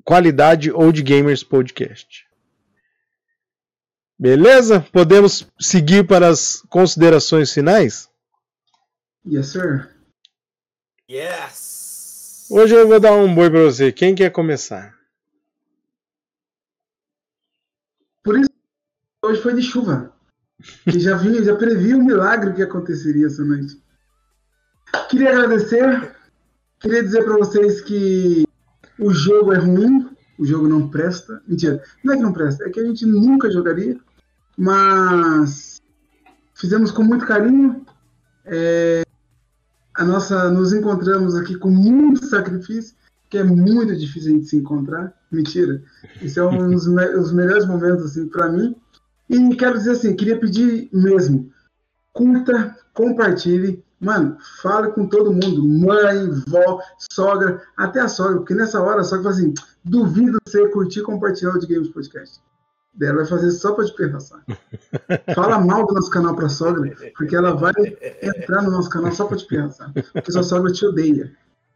[0.04, 2.26] qualidade ou de Gamers Podcast.
[4.18, 4.80] Beleza?
[4.92, 8.10] Podemos seguir para as considerações finais?
[9.24, 9.94] Yes, sir.
[11.10, 12.48] Yes!
[12.50, 13.92] Hoje eu vou dar um boi para você.
[13.92, 14.98] Quem quer começar?
[18.24, 18.50] Por isso,
[19.22, 20.12] hoje foi de chuva.
[20.84, 23.80] Que já vinha, já previa o milagre que aconteceria essa noite.
[25.08, 26.14] Queria agradecer.
[26.80, 28.44] Queria dizer pra vocês que
[28.98, 30.08] o jogo é ruim,
[30.38, 31.40] o jogo não presta.
[31.46, 33.98] Mentira, não é que não presta, é que a gente nunca jogaria.
[34.56, 35.80] Mas
[36.54, 37.84] fizemos com muito carinho.
[38.44, 39.02] É,
[39.94, 42.96] a nossa, nos encontramos aqui com muito sacrifício,
[43.30, 45.12] que é muito difícil a gente se encontrar.
[45.30, 45.82] Mentira.
[46.20, 48.74] Isso é um dos me- melhores momentos assim para mim.
[49.28, 51.50] E quero dizer assim, queria pedir mesmo,
[52.12, 56.80] curta, compartilhe, mano, fale com todo mundo, mãe, vó,
[57.12, 61.02] sogra, até a sogra, porque nessa hora a sogra fala assim, duvido você curtir e
[61.02, 62.40] compartilhar o de Games Podcast.
[63.00, 64.42] Ela vai fazer só pra te perraçar.
[65.32, 67.72] Fala mal do nosso canal pra sogra, porque ela vai
[68.20, 69.92] entrar no nosso canal só pra te perraçar.
[70.12, 71.32] Porque sua sogra te odeia.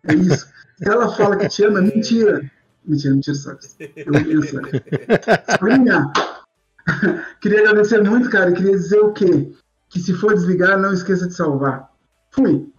[0.09, 0.49] É isso.
[0.79, 2.51] Se ela fala que te ama, é mentira.
[2.85, 3.61] Mentira, mentira, sogra.
[3.95, 4.85] Eu odeio a sogra.
[5.49, 6.13] Sogrinha,
[7.41, 8.51] queria agradecer muito, cara.
[8.51, 9.53] e Queria dizer o quê?
[9.89, 11.91] Que se for desligar, não esqueça de salvar.
[12.31, 12.73] Fui.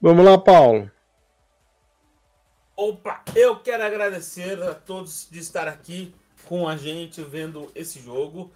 [0.00, 0.90] Vamos lá, Paulo.
[2.76, 6.14] Opa, eu quero agradecer a todos de estar aqui
[6.44, 8.52] com a gente vendo esse jogo.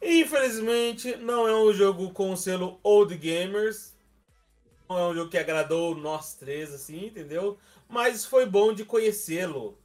[0.00, 3.94] Infelizmente, não é um jogo com o selo Old Gamers.
[4.88, 7.58] Não é um jogo que agradou nós três, assim, entendeu?
[7.88, 9.78] Mas foi bom de conhecê-lo.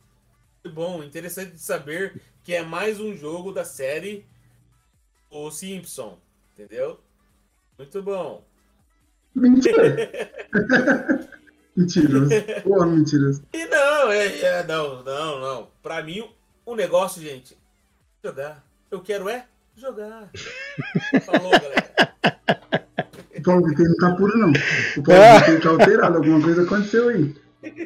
[0.68, 4.26] Bom, interessante de saber que é mais um jogo da série
[5.30, 6.18] O Simpson,
[6.54, 7.00] entendeu?
[7.78, 8.44] Muito bom.
[9.34, 10.12] Mentira.
[11.76, 12.30] mentiroso.
[12.64, 13.44] Porra, mentiroso.
[13.54, 15.68] E não, é, é, não, não, não.
[15.82, 16.30] Pra mim,
[16.66, 17.58] o negócio, gente,
[18.24, 18.66] jogar.
[18.92, 19.46] Eu quero é
[19.76, 20.30] jogar.
[21.26, 21.90] Falou, galera.
[23.44, 24.50] Paulo que não tá puro, não.
[24.50, 27.34] O Paulo que tá alterado, alguma coisa aconteceu aí.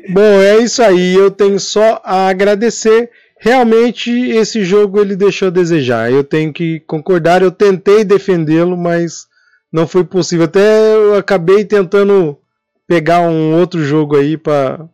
[0.10, 1.14] Bom, é isso aí.
[1.16, 3.10] Eu tenho só a agradecer.
[3.40, 6.12] Realmente esse jogo ele deixou a desejar.
[6.12, 7.42] Eu tenho que concordar.
[7.42, 9.28] Eu tentei defendê-lo, mas
[9.72, 10.46] não foi possível.
[10.46, 12.38] Até eu acabei tentando
[12.88, 14.88] pegar um outro jogo aí para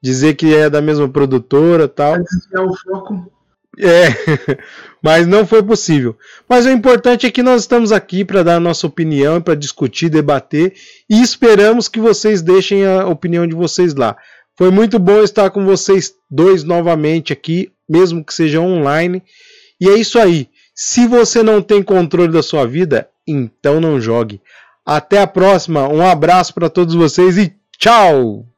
[0.00, 2.16] dizer que é da mesma produtora, tal.
[2.22, 3.37] Desviar o foco.
[3.78, 4.58] É,
[5.02, 6.16] mas não foi possível.
[6.48, 10.08] Mas o importante é que nós estamos aqui para dar a nossa opinião, para discutir,
[10.08, 10.74] debater
[11.08, 14.16] e esperamos que vocês deixem a opinião de vocês lá.
[14.56, 19.22] Foi muito bom estar com vocês dois novamente aqui, mesmo que seja online.
[19.80, 20.48] E é isso aí.
[20.74, 24.40] Se você não tem controle da sua vida, então não jogue.
[24.84, 25.88] Até a próxima.
[25.88, 28.57] Um abraço para todos vocês e tchau!